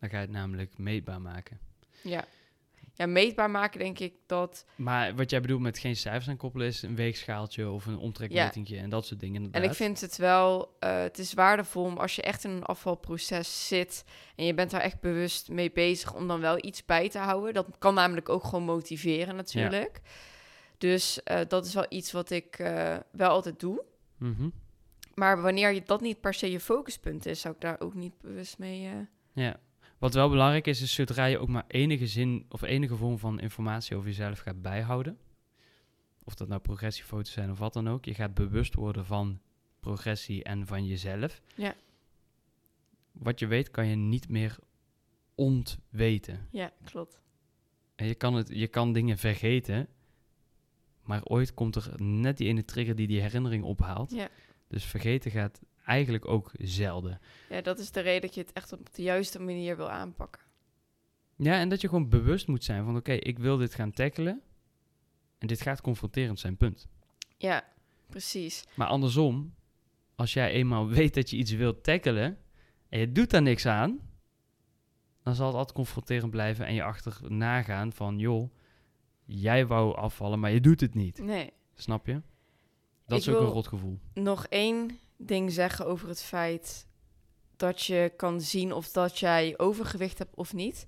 Dan 0.00 0.08
ga 0.08 0.16
je 0.16 0.22
het 0.22 0.30
namelijk 0.30 0.78
meetbaar 0.78 1.20
maken. 1.20 1.58
Ja. 2.02 2.24
Ja, 2.98 3.06
meetbaar 3.06 3.50
maken 3.50 3.78
denk 3.78 3.98
ik 3.98 4.14
dat... 4.26 4.64
Maar 4.74 5.14
wat 5.14 5.30
jij 5.30 5.40
bedoelt 5.40 5.60
met 5.60 5.78
geen 5.78 5.96
cijfers 5.96 6.28
aan 6.28 6.36
koppelen 6.36 6.66
is 6.66 6.82
een 6.82 6.96
weegschaaltje 6.96 7.70
of 7.70 7.86
een 7.86 7.98
omtrekmetingje 7.98 8.78
en 8.78 8.90
dat 8.90 9.06
soort 9.06 9.20
dingen. 9.20 9.48
En 9.52 9.62
ik 9.62 9.74
vind 9.74 10.00
het 10.00 10.16
wel, 10.16 10.76
eh, 10.78 11.00
het 11.00 11.18
is 11.18 11.34
waardevol 11.34 11.84
om 11.84 11.96
als 11.96 12.16
je 12.16 12.22
echt 12.22 12.44
in 12.44 12.50
een 12.50 12.64
afvalproces 12.64 13.68
zit 13.68 14.04
en 14.36 14.44
je 14.44 14.54
bent 14.54 14.70
daar 14.70 14.80
echt 14.80 15.00
bewust 15.00 15.48
mee 15.48 15.70
bezig 15.70 16.14
om 16.14 16.28
dan 16.28 16.40
wel 16.40 16.64
iets 16.64 16.84
bij 16.84 17.08
te 17.08 17.18
houden. 17.18 17.54
Dat 17.54 17.66
kan 17.78 17.94
namelijk 17.94 18.28
ook 18.28 18.44
gewoon 18.44 18.64
motiveren 18.64 19.36
natuurlijk. 19.36 20.00
Dus 20.78 21.22
eh, 21.22 21.40
dat 21.48 21.66
is 21.66 21.74
wel 21.74 21.86
iets 21.88 22.12
wat 22.12 22.30
ik 22.30 22.58
eh, 22.58 22.96
wel 23.10 23.30
altijd 23.30 23.60
doe. 23.60 23.84
Mhm. 24.16 24.48
Maar 25.14 25.42
wanneer 25.42 25.72
je 25.72 25.82
dat 25.82 26.00
niet 26.00 26.20
per 26.20 26.34
se 26.34 26.50
je 26.50 26.60
focuspunt 26.60 27.26
is, 27.26 27.40
zou 27.40 27.54
ik 27.54 27.60
daar 27.60 27.80
ook 27.80 27.94
niet 27.94 28.20
bewust 28.20 28.58
mee. 28.58 28.88
Ja. 29.32 29.60
Wat 29.98 30.14
wel 30.14 30.28
belangrijk 30.28 30.66
is, 30.66 30.82
is 30.82 30.94
zodra 30.94 31.24
je 31.24 31.38
ook 31.38 31.48
maar 31.48 31.64
enige 31.68 32.06
zin 32.06 32.46
of 32.48 32.62
enige 32.62 32.96
vorm 32.96 33.18
van 33.18 33.40
informatie 33.40 33.96
over 33.96 34.08
jezelf 34.08 34.38
gaat 34.38 34.62
bijhouden. 34.62 35.18
Of 36.24 36.34
dat 36.34 36.48
nou 36.48 36.60
progressiefoto's 36.60 37.32
zijn 37.32 37.50
of 37.50 37.58
wat 37.58 37.72
dan 37.72 37.88
ook. 37.88 38.04
Je 38.04 38.14
gaat 38.14 38.34
bewust 38.34 38.74
worden 38.74 39.04
van 39.04 39.40
progressie 39.80 40.44
en 40.44 40.66
van 40.66 40.86
jezelf. 40.86 41.42
Ja. 41.54 41.74
Wat 43.12 43.38
je 43.38 43.46
weet, 43.46 43.70
kan 43.70 43.86
je 43.86 43.96
niet 43.96 44.28
meer 44.28 44.58
ontweten. 45.34 46.46
Ja, 46.50 46.72
klopt. 46.84 47.20
En 47.94 48.06
je 48.06 48.14
kan, 48.14 48.34
het, 48.34 48.48
je 48.48 48.68
kan 48.68 48.92
dingen 48.92 49.18
vergeten, 49.18 49.88
maar 51.02 51.24
ooit 51.24 51.54
komt 51.54 51.76
er 51.76 52.02
net 52.02 52.36
die 52.36 52.48
ene 52.48 52.64
trigger 52.64 52.94
die 52.94 53.06
die 53.06 53.20
herinnering 53.20 53.64
ophaalt. 53.64 54.10
Ja. 54.10 54.28
Dus 54.68 54.84
vergeten 54.84 55.30
gaat 55.30 55.60
eigenlijk 55.88 56.28
ook 56.28 56.50
zelden. 56.58 57.20
ja, 57.48 57.60
dat 57.60 57.78
is 57.78 57.90
de 57.90 58.00
reden 58.00 58.20
dat 58.20 58.34
je 58.34 58.40
het 58.40 58.52
echt 58.52 58.72
op 58.72 58.94
de 58.94 59.02
juiste 59.02 59.40
manier 59.40 59.76
wil 59.76 59.90
aanpakken. 59.90 60.42
Ja, 61.36 61.52
en 61.52 61.68
dat 61.68 61.80
je 61.80 61.88
gewoon 61.88 62.08
bewust 62.08 62.46
moet 62.46 62.64
zijn 62.64 62.84
van 62.84 62.96
oké, 62.96 63.12
ik 63.12 63.38
wil 63.38 63.56
dit 63.56 63.74
gaan 63.74 63.92
tackelen. 63.92 64.42
En 65.38 65.46
dit 65.46 65.60
gaat 65.60 65.80
confronterend 65.80 66.38
zijn, 66.38 66.56
punt. 66.56 66.88
Ja, 67.36 67.64
precies. 68.08 68.64
Maar 68.74 68.86
andersom, 68.86 69.54
als 70.14 70.32
jij 70.32 70.50
eenmaal 70.50 70.88
weet 70.98 71.14
dat 71.14 71.30
je 71.30 71.36
iets 71.36 71.52
wilt 71.52 71.84
tackelen 71.84 72.38
en 72.88 72.98
je 72.98 73.12
doet 73.12 73.30
daar 73.30 73.42
niks 73.42 73.66
aan, 73.66 74.00
dan 75.22 75.34
zal 75.34 75.46
het 75.46 75.56
altijd 75.56 75.76
confronterend 75.76 76.30
blijven 76.30 76.66
en 76.66 76.74
je 76.74 76.82
achterna 76.82 77.62
gaan 77.62 77.92
van 77.92 78.18
joh, 78.18 78.50
jij 79.24 79.66
wou 79.66 79.96
afvallen, 79.96 80.40
maar 80.40 80.50
je 80.50 80.60
doet 80.60 80.80
het 80.80 80.94
niet. 80.94 81.22
Nee. 81.22 81.52
Snap 81.74 82.06
je? 82.06 82.22
Dat 83.06 83.18
Ik 83.18 83.26
is 83.26 83.34
ook 83.34 83.40
een 83.40 83.46
rot 83.46 83.66
gevoel. 83.66 83.98
Nog 84.14 84.46
één 84.46 84.98
ding 85.18 85.52
zeggen 85.52 85.86
over 85.86 86.08
het 86.08 86.22
feit 86.22 86.86
dat 87.56 87.82
je 87.82 88.12
kan 88.16 88.40
zien 88.40 88.72
of 88.72 88.90
dat 88.90 89.18
jij 89.18 89.54
overgewicht 89.56 90.18
hebt 90.18 90.34
of 90.34 90.52
niet. 90.52 90.86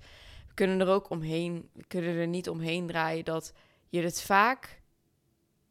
We 0.49 0.55
kunnen 0.55 0.81
er 0.81 0.89
ook 0.89 1.11
omheen, 1.11 1.71
we 1.73 1.85
kunnen 1.87 2.17
er 2.17 2.27
niet 2.27 2.49
omheen 2.49 2.87
draaien 2.87 3.25
dat 3.25 3.53
je 3.89 4.03
het 4.03 4.23
vaak 4.23 4.83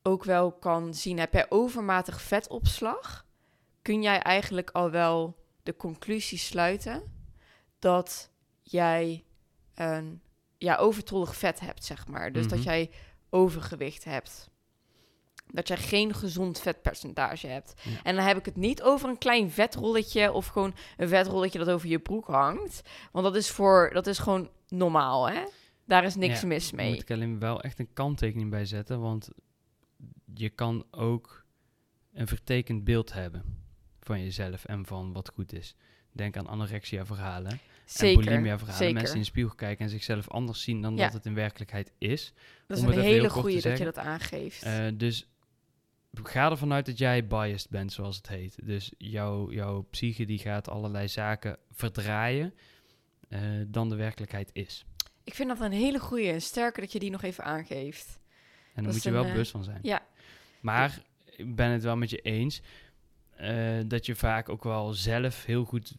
ook 0.03 0.23
wel 0.23 0.51
kan 0.51 0.93
zien. 0.93 1.19
Heb 1.19 1.33
jij 1.33 1.45
overmatig 1.49 2.21
vetopslag? 2.21 3.25
Kun 3.81 4.01
jij 4.01 4.19
eigenlijk 4.19 4.69
al 4.69 4.91
wel 4.91 5.35
de 5.63 5.75
conclusie 5.75 6.37
sluiten 6.37 7.03
dat 7.79 8.31
jij 8.61 9.25
een 9.75 10.21
ja, 10.57 10.75
overtollig 10.75 11.35
vet 11.35 11.59
hebt, 11.59 11.85
zeg 11.85 12.07
maar. 12.07 12.31
Dus 12.31 12.47
dat 12.47 12.57
Mhm. 12.57 12.67
jij 12.67 12.91
overgewicht 13.29 14.03
hebt. 14.03 14.49
Dat 15.53 15.67
jij 15.67 15.77
geen 15.77 16.13
gezond 16.13 16.59
vetpercentage 16.59 17.47
hebt. 17.47 17.73
Ja. 17.83 17.91
En 18.03 18.15
dan 18.15 18.25
heb 18.25 18.37
ik 18.37 18.45
het 18.45 18.55
niet 18.55 18.81
over 18.81 19.09
een 19.09 19.17
klein 19.17 19.51
vetrolletje 19.51 20.31
of 20.31 20.47
gewoon 20.47 20.73
een 20.97 21.07
vetrolletje 21.07 21.59
dat 21.59 21.69
over 21.69 21.87
je 21.89 21.99
broek 21.99 22.27
hangt. 22.27 22.81
Want 23.11 23.25
dat 23.25 23.35
is, 23.35 23.49
voor, 23.49 23.89
dat 23.93 24.07
is 24.07 24.19
gewoon 24.19 24.49
normaal, 24.67 25.29
hè? 25.29 25.43
Daar 25.85 26.03
is 26.03 26.15
niks 26.15 26.41
Ja, 26.41 26.47
mis 26.47 26.65
Daar 26.67 26.75
mee. 26.79 26.89
moet 26.91 27.01
ik 27.01 27.11
alleen 27.11 27.39
wel 27.39 27.61
echt 27.61 27.79
een 27.79 27.93
kanttekening 27.93 28.49
bij 28.49 28.65
zetten, 28.65 28.99
want 29.01 29.29
je 30.33 30.49
kan 30.49 30.85
ook 30.91 31.45
een 32.13 32.27
vertekend 32.27 32.83
beeld 32.83 33.13
hebben 33.13 33.43
van 33.99 34.23
jezelf 34.23 34.65
en 34.65 34.85
van 34.85 35.13
wat 35.13 35.29
goed 35.33 35.53
is. 35.53 35.75
Denk 36.11 36.37
aan 36.37 36.47
anorexia 36.47 37.05
verhalen 37.05 37.51
en 37.51 37.59
Zeker, 37.85 38.23
bulimia 38.23 38.57
verhalen. 38.57 38.77
zeker. 38.79 38.93
Mensen 38.93 39.15
in 39.15 39.21
de 39.21 39.27
spiegel 39.27 39.55
kijken 39.55 39.85
en 39.85 39.91
zichzelf 39.91 40.29
anders 40.29 40.61
zien 40.61 40.81
dan 40.81 40.95
Ja. 40.97 41.03
dat 41.03 41.13
het 41.13 41.25
in 41.25 41.33
werkelijkheid 41.33 41.91
is. 41.97 42.33
dat 42.67 42.77
is 42.77 42.83
een 42.83 42.99
hele 42.99 43.29
goede 43.29 43.61
dat 43.61 43.77
je 43.77 43.83
dat 43.83 43.97
aangeeft. 43.97 44.63
Eh, 44.63 44.85
dus 44.93 45.27
ga 46.13 46.49
ervan 46.49 46.73
uit 46.73 46.85
dat 46.85 46.97
jij 46.97 47.27
biased 47.27 47.69
bent, 47.69 47.93
zoals 47.93 48.17
het 48.17 48.27
heet. 48.27 48.65
Dus 48.65 48.93
jouw, 48.97 49.51
jouw 49.51 49.81
psyche 49.81 50.25
die 50.25 50.39
gaat 50.39 50.69
allerlei 50.69 51.07
zaken 51.07 51.57
verdraaien 51.71 52.53
eh, 53.27 53.41
dan 53.67 53.89
de 53.89 53.95
werkelijkheid 53.95 54.49
is. 54.53 54.85
ik 55.23 55.33
vind 55.35 55.49
dat 55.49 55.59
een 55.59 55.71
hele 55.71 55.99
goede 55.99 56.29
en 56.29 56.41
sterker 56.41 56.81
dat 56.81 56.91
je 56.91 56.99
die 56.99 57.11
nog 57.11 57.23
even 57.23 57.43
aangeeft. 57.43 58.19
En 58.73 58.83
daar 58.83 58.93
moet 58.93 59.03
je 59.03 59.09
een, 59.09 59.15
wel 59.15 59.25
eh, 59.25 59.31
bewust 59.31 59.51
van 59.51 59.63
zijn. 59.63 59.79
Ja, 59.81 60.05
Maar 60.61 61.03
ik 61.25 61.55
ben 61.55 61.69
het 61.69 61.83
wel 61.83 61.97
met 61.97 62.09
je 62.09 62.21
eens 62.21 62.61
eh, 63.35 63.79
dat 63.85 64.05
je 64.05 64.15
vaak 64.15 64.49
ook 64.49 64.63
wel 64.63 64.93
zelf 64.93 65.45
heel 65.45 65.65
goed 65.65 65.95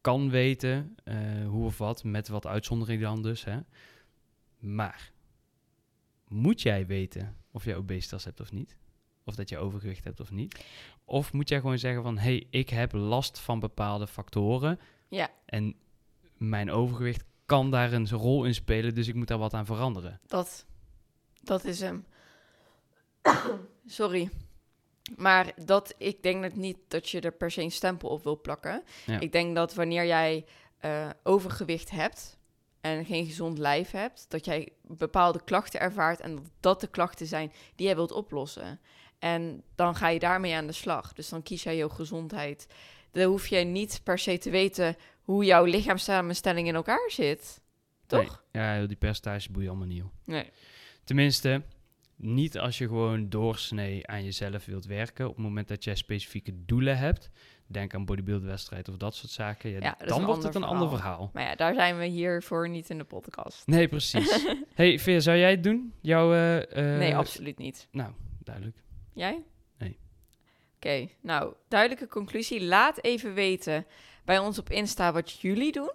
kan 0.00 0.30
weten 0.30 0.96
hoe 1.46 1.64
of 1.64 1.78
wat, 1.78 2.04
met 2.04 2.28
wat 2.28 2.46
uitzondering 2.46 3.02
dan 3.02 3.22
dus. 3.22 3.44
Hè. 3.44 3.58
Maar 4.58 5.12
moet 6.28 6.62
jij 6.62 6.86
weten 6.86 7.36
of 7.50 7.64
je 7.64 7.76
obesitas 7.76 8.24
hebt 8.24 8.40
of 8.40 8.52
niet? 8.52 8.76
Of 9.28 9.34
dat 9.34 9.48
je 9.48 9.58
overgewicht 9.58 10.04
hebt 10.04 10.20
of 10.20 10.30
niet? 10.30 10.64
Of 11.04 11.32
moet 11.32 11.48
jij 11.48 11.60
gewoon 11.60 11.78
zeggen 11.78 12.02
van, 12.02 12.18
hé, 12.18 12.22
hey, 12.22 12.46
ik 12.50 12.68
heb 12.68 12.92
last 12.92 13.38
van 13.38 13.60
bepaalde 13.60 14.06
factoren 14.06 14.80
ja, 15.08 15.30
en 15.44 15.74
mijn 16.36 16.70
overgewicht 16.70 17.24
kan 17.46 17.70
daar 17.70 17.92
een 17.92 18.08
rol 18.08 18.44
in 18.44 18.54
spelen, 18.54 18.94
dus 18.94 19.08
ik 19.08 19.14
moet 19.14 19.28
daar 19.28 19.38
wat 19.38 19.54
aan 19.54 19.66
veranderen. 19.66 20.20
dat, 20.26 20.66
dat 21.42 21.64
is 21.64 21.80
hem. 21.80 22.06
Sorry. 23.86 24.30
Maar 25.16 25.52
dat, 25.64 25.94
ik 25.98 26.22
denk 26.22 26.40
net 26.40 26.56
niet 26.56 26.78
dat 26.88 27.08
je 27.08 27.20
er 27.20 27.32
per 27.32 27.50
se 27.50 27.62
een 27.62 27.70
stempel 27.70 28.08
op 28.08 28.22
wil 28.22 28.40
plakken. 28.40 28.82
Ja. 29.06 29.20
Ik 29.20 29.32
denk 29.32 29.54
dat 29.54 29.74
wanneer 29.74 30.06
jij 30.06 30.44
eh, 30.78 31.08
overgewicht 31.22 31.90
hebt 31.90 32.38
en 32.80 33.04
geen 33.04 33.26
gezond 33.26 33.58
lijf 33.58 33.90
hebt, 33.90 34.26
dat 34.28 34.44
jij 34.44 34.72
bepaalde 34.82 35.44
klachten 35.44 35.80
ervaart 35.80 36.20
en 36.20 36.34
dat 36.36 36.44
dat 36.60 36.80
de 36.80 36.86
klachten 36.86 37.26
zijn 37.26 37.52
die 37.74 37.86
jij 37.86 37.94
wilt 37.94 38.12
oplossen. 38.12 38.80
En 39.18 39.62
dan 39.74 39.94
ga 39.94 40.08
je 40.08 40.18
daarmee 40.18 40.54
aan 40.54 40.66
de 40.66 40.72
slag. 40.72 41.12
Dus 41.12 41.28
dan 41.28 41.42
kies 41.42 41.62
jij 41.62 41.76
jouw 41.76 41.88
gezondheid. 41.88 42.66
Dan 43.10 43.24
hoef 43.24 43.46
jij 43.46 43.64
niet 43.64 44.00
per 44.04 44.18
se 44.18 44.38
te 44.38 44.50
weten 44.50 44.96
hoe 45.22 45.44
jouw 45.44 45.64
lichaamssamenstelling 45.64 46.68
in 46.68 46.74
elkaar 46.74 47.10
zit. 47.10 47.60
Toch? 48.06 48.42
Nee, 48.52 48.62
ja, 48.64 48.86
die 48.86 48.96
percentages 48.96 49.48
boeien 49.48 49.68
allemaal 49.68 49.86
niet. 49.86 49.98
joh. 49.98 50.12
Nee. 50.24 50.50
Tenminste, 51.04 51.62
niet 52.16 52.58
als 52.58 52.78
je 52.78 52.86
gewoon 52.86 53.28
doorsnee 53.28 54.06
aan 54.06 54.24
jezelf 54.24 54.64
wilt 54.64 54.86
werken. 54.86 55.28
Op 55.28 55.34
het 55.34 55.44
moment 55.44 55.68
dat 55.68 55.84
jij 55.84 55.94
specifieke 55.94 56.64
doelen 56.64 56.98
hebt. 56.98 57.30
Denk 57.66 57.94
aan 57.94 58.04
bodybuildwedstrijd 58.04 58.88
of 58.88 58.96
dat 58.96 59.14
soort 59.14 59.32
zaken. 59.32 59.70
Ja, 59.70 59.78
Ja, 59.80 60.06
dan 60.06 60.24
wordt 60.24 60.42
het 60.42 60.54
een 60.54 60.62
ander 60.62 60.88
verhaal. 60.88 61.30
Maar 61.32 61.42
ja, 61.42 61.54
daar 61.54 61.74
zijn 61.74 61.98
we 61.98 62.04
hier 62.06 62.42
voor 62.42 62.68
niet 62.68 62.90
in 62.90 62.98
de 62.98 63.04
podcast. 63.04 63.66
Nee, 63.66 63.88
precies. 63.88 64.46
hey, 64.74 64.98
Veer, 64.98 65.20
zou 65.20 65.38
jij 65.38 65.50
het 65.50 65.62
doen? 65.62 65.92
Jouw, 66.00 66.32
eh, 66.32 66.92
eh, 66.92 66.98
nee, 66.98 67.16
absoluut 67.16 67.58
niet. 67.58 67.88
Nou, 67.90 68.12
duidelijk. 68.44 68.76
Jij? 69.18 69.44
Nee. 69.78 69.98
Oké, 70.76 71.08
nou, 71.20 71.54
duidelijke 71.68 72.06
conclusie. 72.06 72.64
Laat 72.64 73.02
even 73.02 73.34
weten 73.34 73.86
bij 74.24 74.38
ons 74.38 74.58
op 74.58 74.70
Insta 74.70 75.12
wat 75.12 75.40
jullie 75.40 75.72
doen. 75.72 75.92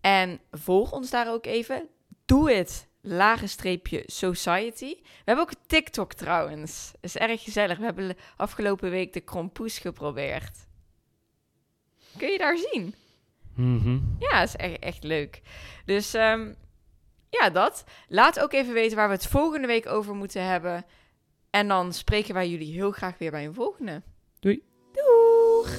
En 0.00 0.40
volg 0.50 0.92
ons 0.92 1.10
daar 1.10 1.32
ook 1.32 1.46
even. 1.46 1.88
Doe 2.24 2.50
het, 2.50 2.88
lage 3.00 3.46
streepje 3.46 4.02
society. 4.06 4.94
We 5.02 5.22
hebben 5.24 5.44
ook 5.44 5.54
TikTok 5.66 6.12
trouwens. 6.12 6.92
is 7.00 7.16
erg 7.16 7.42
gezellig. 7.42 7.78
We 7.78 7.84
hebben 7.84 8.16
afgelopen 8.36 8.90
week 8.90 9.12
de 9.12 9.20
krompoes 9.20 9.78
geprobeerd. 9.78 10.66
Kun 12.16 12.28
je 12.28 12.38
daar 12.38 12.56
zien? 12.56 12.94
Mhm. 13.54 13.98
Ja, 14.18 14.42
is 14.42 14.56
echt, 14.56 14.78
echt 14.78 15.04
leuk. 15.04 15.40
Dus 15.84 16.14
ehm, 16.14 16.52
ja, 17.30 17.50
dat. 17.50 17.84
Laat 18.08 18.40
ook 18.40 18.52
even 18.52 18.72
weten 18.72 18.96
waar 18.96 19.08
we 19.08 19.14
het 19.14 19.26
volgende 19.26 19.66
week 19.66 19.86
over 19.86 20.14
moeten 20.14 20.44
hebben. 20.44 20.84
En 21.50 21.68
dan 21.68 21.92
spreken 21.92 22.34
wij 22.34 22.48
jullie 22.48 22.72
heel 22.72 22.90
graag 22.90 23.18
weer 23.18 23.30
bij 23.30 23.46
een 23.46 23.54
volgende. 23.54 24.02
Doei. 24.40 24.62
Doeg! 24.92 25.70